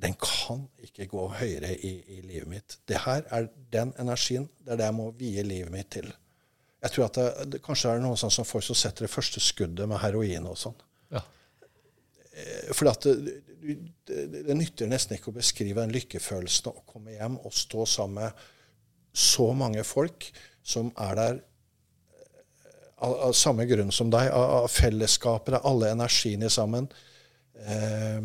[0.00, 2.76] den kan ikke gå høyere i, i, livet mitt.
[2.88, 4.46] Det her er den energien.
[4.64, 6.08] Det er det jeg må vie livet mitt til.
[6.80, 9.42] Jeg tror at det, det kanskje er noen sånn som folk som setter det første
[9.44, 10.78] skuddet med heroin og sånn.
[11.12, 11.20] Ja.
[12.32, 13.12] Eh, for det,
[14.08, 18.22] det, det, nytter nesten ikke å beskrive den lykkefølelsen å komme hjem og stå sammen
[18.22, 18.48] med
[19.12, 20.30] så mange folk
[20.64, 21.44] som er der
[23.00, 26.88] av, av samme grunn som deg, av, av fellesskapet, alle energiene sammen.
[27.66, 28.20] Eh,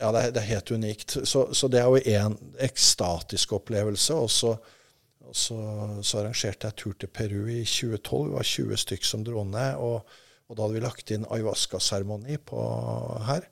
[0.00, 1.16] ja, det er, det er, helt unikt.
[1.22, 4.16] Så, så det er jo én ekstatisk opplevelse.
[4.18, 4.54] Og så,
[5.24, 5.58] og så,
[6.02, 8.28] så, arrangerte jeg tur til Peru i 2012.
[8.28, 9.80] Vi var 20 stykk som dro ned.
[9.80, 10.16] Og,
[10.48, 12.40] og, da hadde vi lagt inn ayahuasca-seremoni
[13.30, 13.50] her.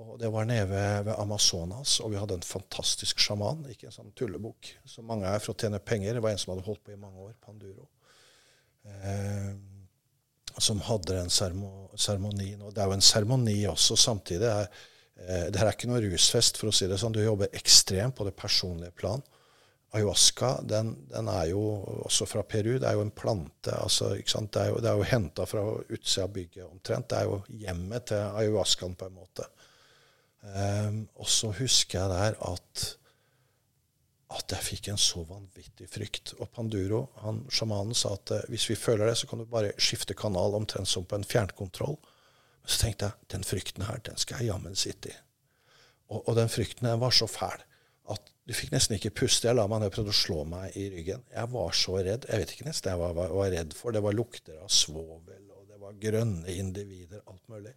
[0.00, 3.66] Og det var nede ved, ved, Amazonas, og vi hadde en fantastisk sjaman.
[3.68, 6.16] Ikke en sånn tullebukk som mange er for å tjene penger.
[6.16, 7.90] Det var en som hadde holdt på i mange år, Panduro.
[8.86, 9.50] Eh,
[10.60, 12.62] som hadde den seremonien.
[12.62, 14.44] Og det er jo en seremoni også samtidig.
[14.44, 14.86] Det er,
[15.28, 17.14] Eh, det her er ikke noe rusfest, for å si det sånn.
[17.14, 19.22] Du jobber ekstremt på det personlige plan.
[19.90, 21.60] Ayahuasca den, den, er jo
[22.06, 22.76] også fra Peru.
[22.78, 23.74] Det er jo en plante.
[23.74, 27.08] Altså, det er jo, det jo henta fra utsida av bygget omtrent.
[27.10, 29.48] Det er jo hjemmet til ayahuascaen på en måte.
[30.40, 32.84] Um, og så husker jeg der at,
[34.30, 36.34] at jeg fikk en så vanvittig frykt.
[36.38, 39.72] Og Panduro, han sjamanen, sa at uh, hvis vi føler det, så kan du bare
[39.80, 41.98] skifte kanal omtrent som på en fjernkontroll.
[42.62, 45.16] Så tenkte jeg den frykten her, den skal jeg jammen sitte i.
[46.10, 47.64] Og, og, den frykten den var så fæl
[48.10, 49.46] at du fikk nesten ikke puste.
[49.46, 51.22] Jeg la meg ned og prøvde å slå meg i ryggen.
[51.30, 52.26] Jeg var så redd.
[52.26, 53.94] Jeg vet ikke nesten hva jeg var, var, redd for.
[53.94, 57.74] Det var lukter av svovel, og det var grønne individer, alt mulig.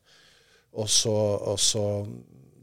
[0.82, 1.84] Og så, og så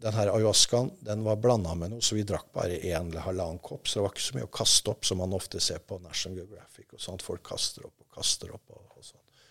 [0.01, 3.61] den her ayahuascaen den var blanda med noe, så vi drakk bare én eller halvannen
[3.65, 3.89] kopp.
[3.89, 6.41] Så det var ikke så mye å kaste opp, som man ofte ser på National
[6.41, 6.87] Geographic.
[6.97, 7.25] og sånt.
[7.27, 8.65] Folk kaster opp og kaster opp.
[8.73, 9.45] og, og sånt.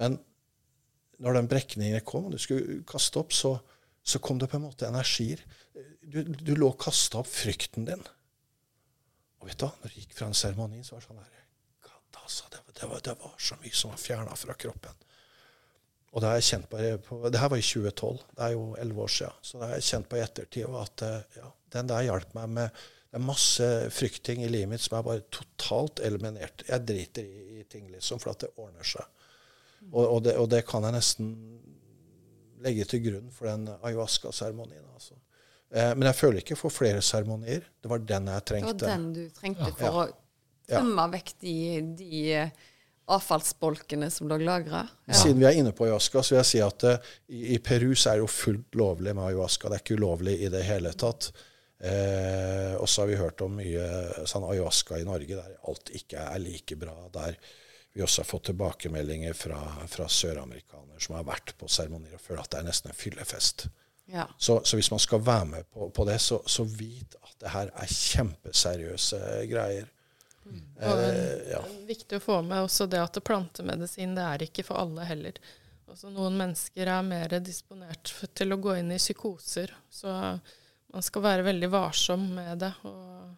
[0.00, 0.16] Men
[1.22, 3.52] når den brekningen kom, og du skulle kaste opp, så,
[4.02, 5.44] så, kom det på en måte energier.
[6.00, 8.02] Du, du lå og kasta opp frykten din.
[9.42, 11.38] Og vet du hva, når du gikk fra en seremoni, så var det sånn her
[12.22, 15.04] altså, det, det, var, det, var, så mye som var fjerna fra kroppen.
[16.12, 18.64] Og det har jeg kjent på, på, det her var i 2012, det er jo
[18.80, 19.38] elleve år siden.
[19.40, 22.52] Så det har jeg kjent på i ettertid at eh, ja, den der hjalp meg
[22.58, 22.82] med
[23.12, 26.62] det er masse frykting i livet mitt som er bare totalt eliminert.
[26.64, 29.04] Jeg driter i, i ting, liksom, for at det ordner seg.
[29.90, 31.34] Og, og, det, og, det, kan jeg nesten
[32.64, 34.86] legge til grunn for den ayahuasca-seremonien.
[34.94, 35.18] Altså.
[35.68, 37.68] Eh, men jeg føler ikke for flere seremonier.
[37.84, 38.74] Det var den jeg trengte.
[38.80, 39.76] Det var den du trengte ja.
[39.76, 40.06] for å
[40.72, 41.12] tømme ja.
[41.18, 41.56] vekk de,
[42.00, 42.22] de
[43.16, 44.82] avfallsbolkene som lå lagra.
[45.06, 45.16] Ja.
[45.18, 47.94] Siden vi er inne på ayahuasca, så vil jeg si at uh, i, i, Peru
[47.94, 49.70] så er det jo fullt lovlig med ayahuasca.
[49.70, 51.32] Det er ikke ulovlig i det hele tatt.
[51.82, 53.86] Eh, og så har vi hørt om mye
[54.30, 56.94] sånn ayahuasca i Norge der alt ikke er like bra.
[57.10, 57.34] Der
[57.92, 59.58] vi også har fått tilbakemeldinger fra,
[59.90, 63.66] fra søramerikanere som har vært på seremonier og føler at det er nesten en fyllefest.
[64.12, 64.28] Ja.
[64.38, 67.52] Så, så, hvis man skal være med på, på det, så, så, vit at det
[67.52, 69.90] her er kjempeseriøse greier.
[70.52, 70.62] Mm.
[70.76, 75.06] det er Viktig å få med også det at plantemedisin det er ikke for alle
[75.08, 75.40] heller.
[75.88, 79.74] Også noen mennesker er mer disponert til å gå inn i psykoser.
[79.92, 80.12] Så
[80.92, 82.72] man skal være veldig varsom med det.
[82.88, 83.32] og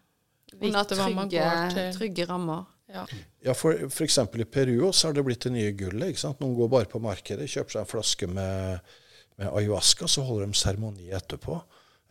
[0.59, 1.89] vite trygge, hva man går til.
[1.97, 2.63] Trygge rammer.
[2.91, 3.03] Ja,
[3.43, 4.19] ja for f.eks.
[4.21, 6.13] i Peru så har det blitt det nye gullet.
[6.13, 6.43] ikke sant?
[6.43, 8.93] Noen går bare på markedet, kjøper seg en flaske med,
[9.41, 11.59] med ayahuasca, så holder de seremoni etterpå.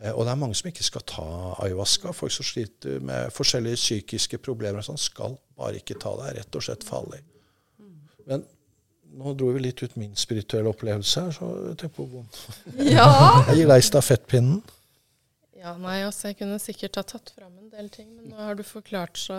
[0.03, 1.27] Eh, og det er mange som ikke skal ta
[1.65, 2.13] ayahuasca.
[2.15, 6.29] Folk som sliter med forskjellige psykiske problemer, sånn, skal bare ikke ta det.
[6.29, 7.21] er rett og slett farlig.
[8.25, 8.43] Men
[9.15, 12.41] nå dro vi litt ut min spirituelle opplevelse her, så tenk på vondt.
[12.81, 13.07] Ja.
[13.51, 14.63] Jeg gir deg stafettpinnen.
[15.65, 18.53] Ja, nei, altså jeg kunne sikkert ha tatt fram en del ting, men nå har
[18.53, 19.33] du forklart så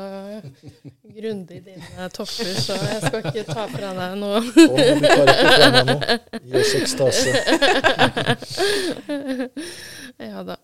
[1.04, 4.40] grundig dine topper, så jeg skal ikke ta fra deg noe.
[4.42, 6.16] Å, du tar ikke fra meg noe.
[6.48, 7.36] Gi oss ekstase.
[10.32, 10.58] ja da.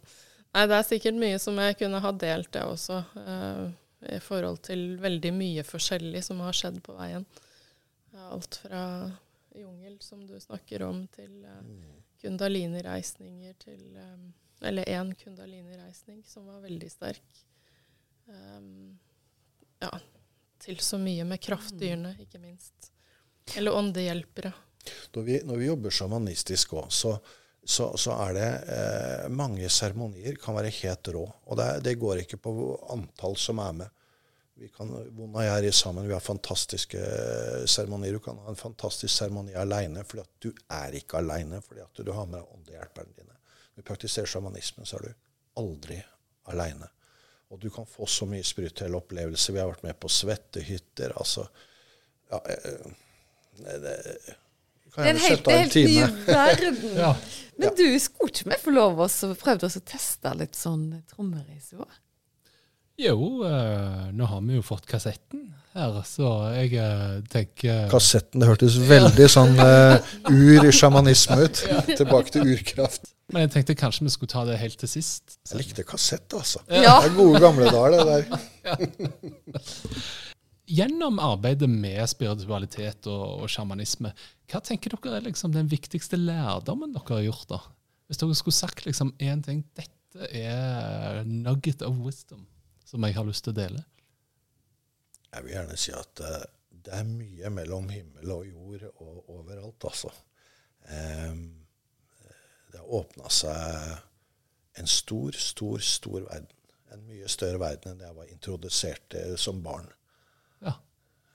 [0.50, 2.98] Nei, det er sikkert mye som jeg kunne ha delt, det også.
[3.14, 3.70] Uh,
[4.18, 7.30] I forhold til veldig mye forskjellig som har skjedd på veien.
[8.34, 8.84] Alt fra
[9.54, 11.62] jungel, som du snakker om, til uh,
[12.26, 14.32] kundalini-reisninger, til um,
[14.64, 17.44] eller én kundalini-reisning som var veldig sterk.
[18.26, 18.98] Um,
[19.82, 19.92] ja,
[20.62, 22.92] til så mye med kraftdyrene, ikke minst.
[23.56, 24.52] Eller åndehjelpere.
[25.14, 27.16] Når vi, når vi jobber sjamanistisk òg, så,
[27.64, 31.24] så, så, er det eh, mange seremonier kan være helt rå.
[31.46, 32.54] Og det, det, går ikke på
[32.94, 33.98] antall som er med.
[34.62, 36.06] Vi kan, Vona og jeg er sammen.
[36.06, 38.18] Vi har fantastiske eh, seremonier.
[38.18, 42.02] Du kan ha en fantastisk seremoni aleine fordi at du er ikke aleine, fordi at
[42.02, 43.31] du har med deg åndehjelperne dine.
[43.72, 45.98] Når du praktiserer sjamanismen, så er du aldri
[46.52, 46.88] aleine.
[47.52, 49.52] Og du kan få så mye spirituelle opplevelser.
[49.52, 51.12] Vi har vært med på svettehytter.
[51.16, 51.46] altså
[52.30, 52.86] ja, eh,
[53.56, 53.96] det, det,
[54.96, 56.78] det er en helt, helt ny verden.
[57.02, 57.16] Ja.
[57.56, 59.08] Men du, skulle ikke vi få lov å
[59.38, 61.92] prøve å teste litt sånn trommeris år?
[63.00, 68.50] Jo, eh, nå har vi jo fått kassetten her, så jeg eh, tenker Kassetten, det
[68.50, 69.96] hørtes veldig sånn uh,
[70.28, 71.62] ur-sjamanisme ut.
[71.88, 73.14] Tilbake til urkraft.
[73.32, 75.38] Men jeg tenkte kanskje vi skulle ta det helt til sist.
[75.48, 76.60] Jeg likte kassett, altså.
[76.68, 76.98] Ja.
[77.00, 79.32] Det er gode gamle dager, det der.
[80.76, 84.12] Gjennom arbeidet med spiritualitet og, og sjamanisme,
[84.52, 87.48] hva tenker dere er liksom den viktigste lærdommen dere har gjort?
[87.48, 87.62] da?
[88.08, 92.44] Hvis dere skulle sagt liksom én ting Dette er nugget of wisdom
[92.92, 93.82] som jeg har lyst til å dele.
[95.32, 96.42] Jeg vil gjerne si at uh,
[96.84, 100.12] det er mye mellom himmel og jord og overalt, altså.
[100.90, 101.46] Um,
[102.72, 106.58] det har åpna seg en stor, stor, stor verden.
[106.92, 109.88] En mye større verden enn det jeg var introdusert til som barn.
[110.60, 110.74] Ja.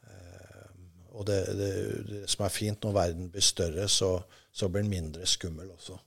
[0.06, 0.84] Um,
[1.18, 1.72] og det, det,
[2.12, 4.12] det, som er fint når verden blir større, så,
[4.54, 5.98] så blir den mindre skummel også.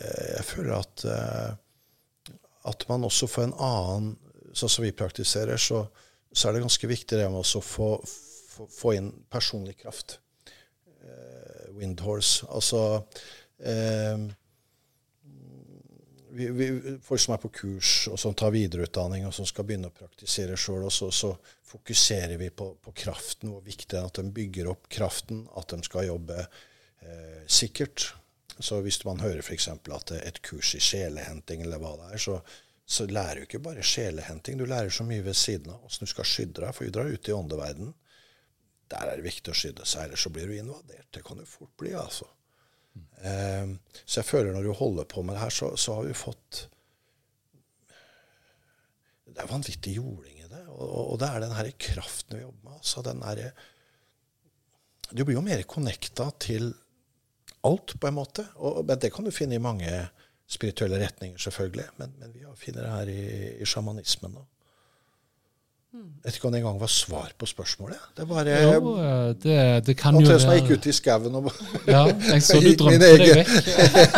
[0.00, 2.34] Jeg føler at, eh,
[2.70, 4.12] at man også får en annen
[4.52, 5.78] Sånn som vi praktiserer, så,
[6.28, 10.18] så er det ganske viktig det med å få, få, få, inn personlig kraft.
[11.00, 12.44] Uh, windhorse.
[12.52, 14.26] Altså uh,
[16.36, 16.68] vi, vi,
[17.00, 20.60] Folk som er på kurs og som tar videreutdanning og som skal begynne å praktisere
[20.60, 21.32] sjøl, så, så,
[21.72, 25.72] fokuserer vi på, på, kraften, hvor viktig det er at de bygger opp kraften, at
[25.72, 28.10] de skal jobbe eh, sikkert
[28.62, 29.68] så hvis man hører f.eks.
[29.68, 32.38] at et kurs i sjelehenting eller hva det er, så,
[32.86, 34.58] så lærer du ikke bare sjelehenting.
[34.58, 36.76] Du lærer så mye ved siden av åssen du skal skydde deg.
[36.76, 37.94] For du drar ut i åndeverden.
[38.92, 41.08] Der er det viktig å skydde seg, ellers så blir du invadert.
[41.14, 42.28] Det kan du fort bli, altså.
[42.92, 43.06] Mm.
[43.24, 43.72] Um,
[44.04, 46.66] så jeg føler når du holder på med det her, så, så har vi fått
[49.32, 50.66] Det er vanvittig jording i det.
[50.68, 52.74] Og, og, det er den her kraften vi jobber med.
[52.82, 53.40] altså den her,
[55.08, 56.74] Du blir jo mer connecta til
[57.68, 58.46] alt, på en måte.
[58.58, 59.90] Og, men det kan du finne i mange
[60.50, 61.90] spirituelle retninger, selvfølgelig.
[62.00, 63.22] Men, men vi finner det her i,
[63.62, 64.34] i sjamanismen.
[64.36, 64.46] da.
[65.92, 68.04] Jeg vet ikke om det engang var svar på spørsmålet.
[68.16, 68.92] Det var bare jo,
[69.42, 71.50] det, det kan jo være jeg gikk ut i skauen og
[71.84, 73.50] Ja, jeg så du drømte deg vekk.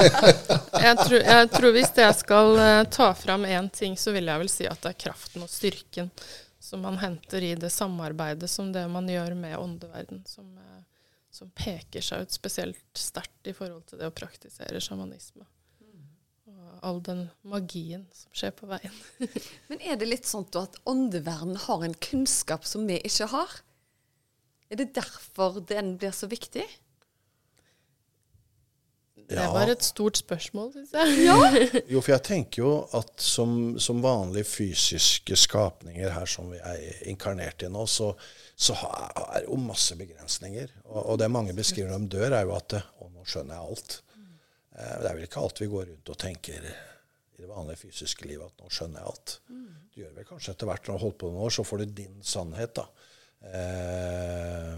[0.86, 4.44] jeg, tror, jeg, tror, hvis jeg skal uh, ta fram én ting, så vil jeg
[4.44, 6.12] vel si at det er kraften og styrken
[6.62, 10.22] som man henter i det samarbeidet som det man gjør med åndeverden.
[10.30, 10.46] som...
[11.34, 15.46] Som peker seg ut spesielt sterkt i forhold til det å praktisere sjamanisme.
[16.54, 18.94] Og all den magien som skjer på veien.
[19.68, 23.58] Men er det litt sånn at åndeverden har en kunnskap som vi ikke har?
[24.70, 26.64] Er det derfor den blir så viktig?
[29.28, 31.24] Det var et stort spørsmål, syns jeg.
[31.24, 31.36] Ja.
[31.92, 37.04] jo, for jeg tenker jo at som, som vanlige fysiske skapninger her som vi er
[37.10, 38.12] inkarnert i nå, så,
[38.54, 40.74] så er det jo masse begrensninger.
[40.84, 43.70] Og, og, det mange beskriver når de dør, er jo at Å, nå skjønner jeg
[43.70, 44.00] alt.
[44.74, 46.74] Eh, det er vel ikke alt vi går rundt og tenker i
[47.40, 49.36] det vanlige fysiske livet at nå skjønner jeg alt.
[49.94, 51.82] Du gjør vel kanskje etter hvert når du har holdt på noen år, så får
[51.82, 52.88] du din sannhet, da.
[53.44, 54.74] Eh,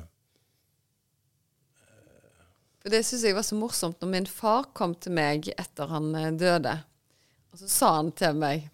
[2.86, 6.04] for Det syns jeg var så morsomt når min far kom til meg etter han
[6.14, 6.76] eh, døde.
[7.50, 8.68] Og så sa han til meg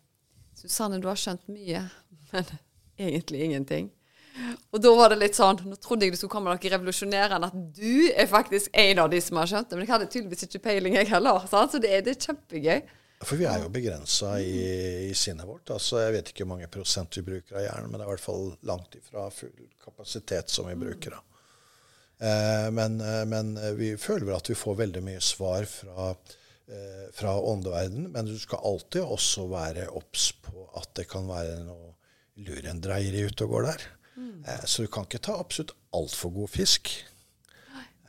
[0.53, 1.81] Susanne, du har skjønt mye,
[2.35, 2.51] men
[3.01, 3.89] egentlig ingenting.
[4.69, 7.73] Og da var det litt sånn Nå trodde jeg det skulle komme noe revolusjonerende, at
[7.79, 9.81] du er faktisk en av de som har skjønt det.
[9.81, 11.49] Men jeg hadde tydeligvis ikke peiling, jeg heller.
[11.73, 12.95] Så det er, det er kjempegøy.
[13.25, 14.55] For vi er jo begrensa i,
[15.09, 15.73] i, sinnet vårt.
[15.73, 18.13] altså Jeg vet ikke hvor mange prosent vi bruker av hjernen, men det er i
[18.13, 21.17] hvert fall langt ifra full kapasitet som vi bruker.
[21.17, 21.32] da.
[22.23, 26.15] Eh, men, eh, men, eh, vi føler vel at vi får veldig mye svar fra,
[27.13, 28.07] fra åndeverden.
[28.15, 31.91] Men du skal alltid også være obs på at det kan være noe
[32.41, 33.83] lurendreieri ute og går der.
[34.17, 34.39] Mm.
[34.65, 36.89] Så du kan ikke ta absolutt altfor god fisk.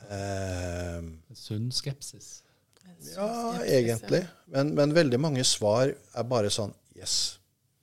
[0.08, 1.02] Eh,
[1.36, 2.30] Sunn skepsis.
[3.16, 4.22] Ja, egentlig.
[4.54, 7.40] Men, men, veldig mange svar er bare sånn Yes,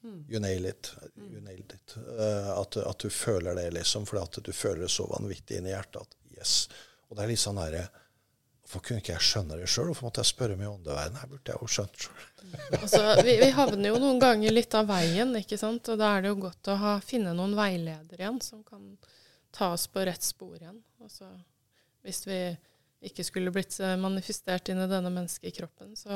[0.06, 0.20] mm.
[0.30, 0.94] you nail it.
[1.18, 1.96] You nailed it.
[1.98, 4.06] Uh, at, at, du føler det, liksom.
[4.08, 6.54] Fordi at du føler det så vanvittig inn i hjertet at yes.
[7.08, 7.82] Og det er litt sånn der
[8.70, 9.88] Hvorfor kunne ikke jeg skjønne det sjøl?
[9.88, 11.16] Hvorfor måtte jeg spørre meg i Verden?
[11.18, 12.20] Her burde jeg jo skjønt sjøl.
[12.78, 15.90] altså, vi, vi, havner jo noen ganger litt av veien, ikke sant?
[15.90, 18.84] og da er det jo godt å ha, finne noen veiledere igjen som kan
[19.50, 20.78] ta oss på rett spor igjen.
[21.02, 21.32] Altså,
[22.06, 22.38] hvis vi
[23.10, 26.14] ikke skulle blitt eh, manifestert inn i denne menneskekroppen, så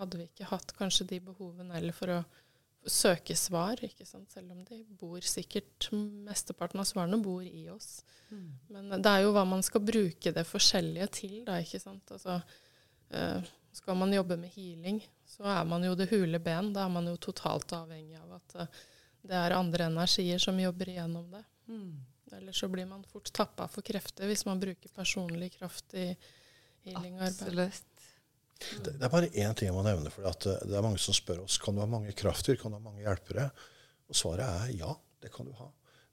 [0.00, 2.18] hadde vi ikke hatt kanskje de behovene eller for å
[2.92, 4.30] søke svar, ikke sant?
[4.32, 8.02] selv om de bor sikkert Mesteparten av svarene bor i oss.
[8.30, 8.48] Mm.
[8.74, 12.12] Men det er jo hva man skal bruke det forskjellige til, da, ikke sant.
[12.14, 12.38] Altså,
[13.14, 16.72] uh, skal man jobbe med healing, så er man jo det hule ben.
[16.76, 18.80] Da er man jo totalt avhengig av at uh,
[19.28, 21.44] det er andre energier som jobber igjennom det.
[21.68, 21.92] Mm.
[22.38, 26.10] Eller så blir man fort tappa for krefter hvis man bruker personlig kraft i
[26.84, 27.32] healingarbeid.
[27.32, 27.87] Absolutt.
[28.58, 30.10] Det, det, er bare én ting jeg må nevne.
[30.10, 32.82] for Det er mange som spør oss kan du ha mange krafter, kan du ha
[32.82, 33.48] mange hjelpere.
[34.08, 35.68] Og svaret er ja, det kan du ha.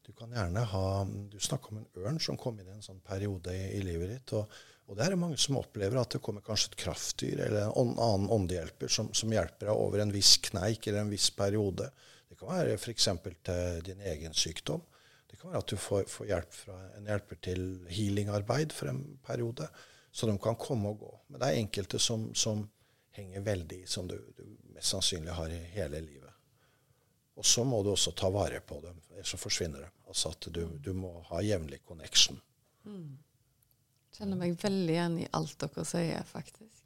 [0.06, 0.88] Du kan gjerne ha,
[1.32, 4.12] du snakker om en ørn som kom inn i en sånn periode i, i livet
[4.12, 4.34] ditt.
[4.38, 4.52] Og,
[4.86, 8.30] og det er mange som opplever at det kommer kanskje et kraftdyr eller en annen
[8.36, 11.90] åndehjelper som, som, hjelper deg over en viss kneik eller en viss periode.
[12.30, 13.10] Det kan være f.eks.
[13.50, 14.86] til din egen sykdom.
[15.26, 19.02] Det kan være at du får, får hjelp fra en hjelper til healingarbeid for en
[19.26, 19.72] periode.
[20.16, 21.12] Så de kan komme og gå.
[21.28, 22.62] Men det er enkelte som, som
[23.18, 26.32] henger veldig i, som du, du, mest sannsynlig har i hele livet.
[27.36, 29.90] Og så må du også ta vare på dem, ellers så forsvinner de.
[30.08, 32.40] Altså at du, du må ha jevnlig connection.
[32.88, 33.18] Mm.
[34.16, 36.86] Kjenner meg veldig igjen i alt dere sier, faktisk.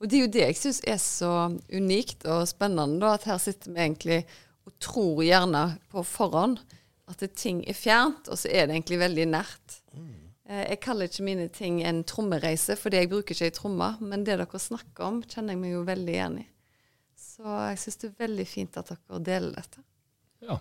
[0.00, 1.34] Og det er jo det jeg syns er så
[1.68, 4.22] unikt og spennende, da, at her sitter vi egentlig
[4.64, 6.56] og tror gjerne på forhånd
[7.10, 9.80] at ting er fjernt, og så er det egentlig veldig nært.
[9.92, 10.19] Mm.
[10.50, 13.92] Eh, jeg kaller ikke mine ting en trommereise, fordi jeg bruker ikke ei tromme.
[14.02, 16.48] Men det dere snakker om, kjenner jeg meg jo veldig igjen i.
[17.20, 19.84] Så jeg syns det er veldig fint at dere deler dette.
[20.44, 20.58] Ja.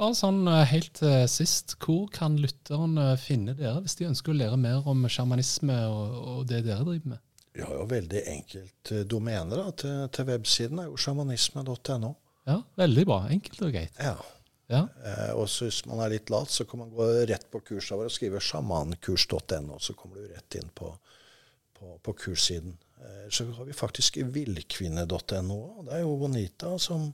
[0.00, 4.40] Bare sånn eh, helt til sist, hvor kan lytterne finne dere hvis de ønsker å
[4.40, 7.22] lære mer om sjamanisme og, og, det dere driver med?
[7.54, 10.80] Vi har jo veldig enkelt eh, domene til, til, websiden.
[10.82, 12.10] er jo sjamanisme.no.
[12.50, 13.20] Ja, veldig bra.
[13.30, 14.02] Enkelt og greit.
[14.02, 14.16] Ja.
[14.66, 14.88] Ja.
[15.04, 17.98] Eh, og så hvis man er litt lat, så kan man gå rett på kurset
[17.98, 19.78] vårt og skrive sjamankurs.no.
[19.80, 20.90] Så kommer du rett inn på,
[21.78, 22.78] på, på kurssiden.
[23.00, 25.60] Eh, så har vi faktisk villkvinne.no.
[25.84, 27.10] Det er jo Bonita som,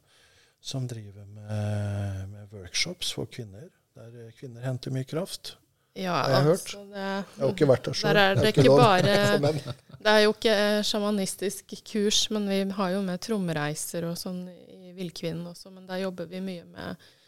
[0.60, 3.66] som driver med, med, workshops for kvinner,
[3.98, 5.56] der kvinner henter mye kraft.
[5.98, 6.68] Ja, har jeg hørt.
[6.70, 8.18] Altså det, jeg har ikke vært der sjøl.
[8.38, 10.52] Det, det bare Det er jo ikke
[10.86, 15.72] sjamanistisk kurs, men vi har jo med trommereiser og sånn i Villkvinnen også.
[15.74, 17.18] Men der jobber vi mye med Eh,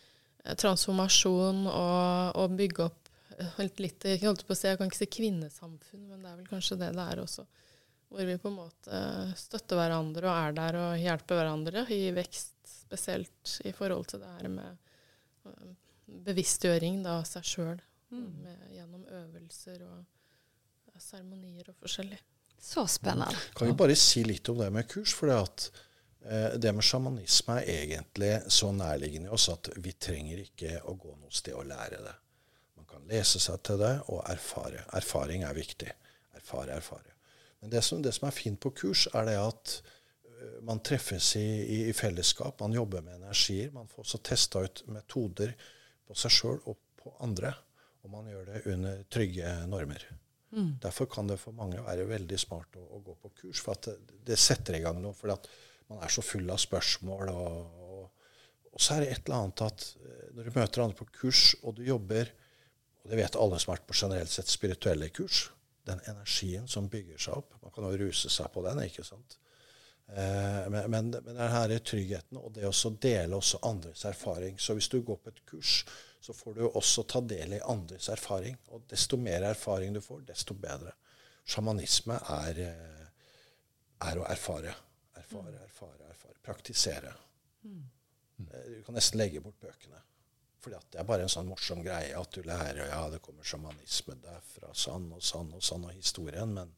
[0.42, 5.02] transformasjon og, og bygge opp eh, litt Jeg holdt på å si, jeg kan ikke
[5.02, 7.46] si kvinnesamfunn, men det er vel kanskje det det er også.
[8.12, 9.02] Hvor vi på en måte
[9.40, 14.32] støtter hverandre og er der og hjelper hverandre i vekst, spesielt i forhold til det
[14.34, 15.70] her med eh,
[16.26, 17.78] bevisstgjøring av seg sjøl.
[18.12, 18.42] Mm.
[18.74, 22.18] Gjennom øvelser og seremonier og forskjellig.
[22.62, 23.38] Så spennende.
[23.56, 25.14] Kan vi bare si litt om det med kurs?
[25.16, 25.91] for det at Eh,
[26.22, 31.32] det med sjamanisme er egentlig så nærliggende oss at vi trenger ikke å gå noe
[31.34, 32.14] sted og lære det.
[32.78, 34.84] Man kan lese seg til det og erfare.
[34.94, 35.90] Erfaring er viktig.
[36.38, 37.12] Erfare, erfare.
[37.62, 39.74] Men det som, det som er fint på kurs, er det at
[40.26, 42.58] eh, man treffes i, i, i fellesskap.
[42.60, 43.70] Man jobber med energier.
[43.74, 45.54] Man får også testa ut metoder
[46.06, 47.52] på seg sjøl og på andre.
[48.02, 50.06] Og man gjør det under trygge normer.
[50.52, 50.72] Mm.
[50.82, 53.86] Derfor kan det for mange være veldig smart å, å gå på kurs, for at
[53.88, 55.14] det, det setter i gang noe.
[55.16, 55.46] for at
[55.90, 57.32] man er så full av spørsmål.
[57.32, 58.30] Og, og,
[58.70, 61.44] og, så er det et eller annet at eh, når du møter andre på kurs,
[61.62, 62.32] og du jobber
[63.02, 65.48] Og det vet alle som har vært på generelt sett spirituelle kurs.
[65.82, 67.56] Den energien som bygger seg opp.
[67.58, 69.40] Man kan jo ruse seg på den, ikke sant?
[70.06, 74.58] Eh, men, men, men den her tryggheten og det å dele også andres erfaring.
[74.58, 75.80] Så hvis du går på et kurs,
[76.22, 78.58] så får du også ta del i andres erfaring.
[78.70, 80.94] Og desto mer erfaring du får, desto bedre.
[81.42, 83.06] Sjamanisme er, eh,
[84.06, 84.74] er å erfare.
[85.32, 86.38] Erfare, erfare, erfare.
[86.44, 87.12] Praktisere.
[87.64, 87.82] Mm.
[88.52, 90.00] Du kan nesten legge bort bøkene.
[90.62, 94.14] Fordi det er bare en sånn morsom greie at du lærer ja, det kommer sjamanisme
[94.22, 96.52] derfra, sann og sann og sann og historien.
[96.54, 96.70] Men,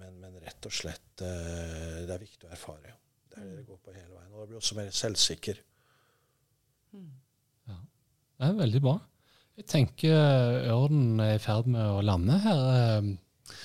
[0.00, 2.92] men, men rett og slett eh, det er viktig å erfare.
[3.28, 4.34] Det er det det går på hele veien.
[4.34, 5.62] Og da blir du også mer selvsikker.
[6.96, 7.08] Mm.
[7.70, 8.98] Ja, det er veldig bra.
[9.58, 12.60] Jeg tenker ørnen er i ferd med å lande her.
[12.76, 13.56] Eh,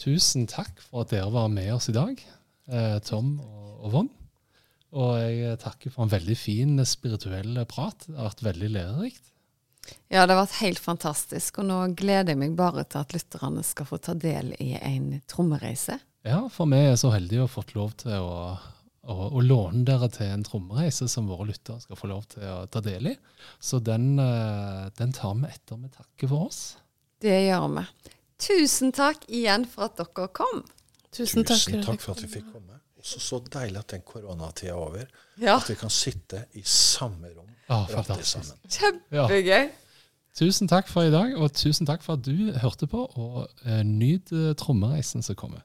[0.00, 2.24] tusen takk for at dere var med oss i dag.
[2.66, 4.12] Eh, Tom og, og Von.
[4.96, 8.06] Og jeg takker for en veldig fin spirituell prat.
[8.06, 9.32] Det har vært veldig lærerikt.
[10.10, 11.60] Ja, det har vært helt fantastisk.
[11.60, 15.20] Og nå gleder jeg meg bare til at lytterne skal få ta del i en
[15.30, 15.98] trommereise.
[16.26, 18.56] Ja, for vi er så heldige å ha fått lov til å,
[19.06, 22.64] å, å, låne dere til en trommereise som våre lyttere skal få lov til å
[22.70, 23.14] ta del i.
[23.62, 26.62] Så den, eh, den tar vi etter vi takker for oss.
[27.22, 27.86] Det gjør vi.
[28.42, 30.64] Tusen takk igjen for at dere kom.
[31.16, 32.80] Tusen takk, Tusen takk for at vi fikk komme.
[33.00, 35.04] Også så deilig at den koronatida er over.
[35.40, 35.56] Ja.
[35.56, 37.86] At vi kan sitte i samme rom ah,
[38.22, 38.58] sammen.
[38.68, 39.46] Kjempegøy.
[39.46, 39.66] Ja.
[40.36, 43.06] Tusen takk for i dag, og tusen takk for at du hørte på.
[43.06, 45.64] Og uh, nyt uh, trommereisen som kommer.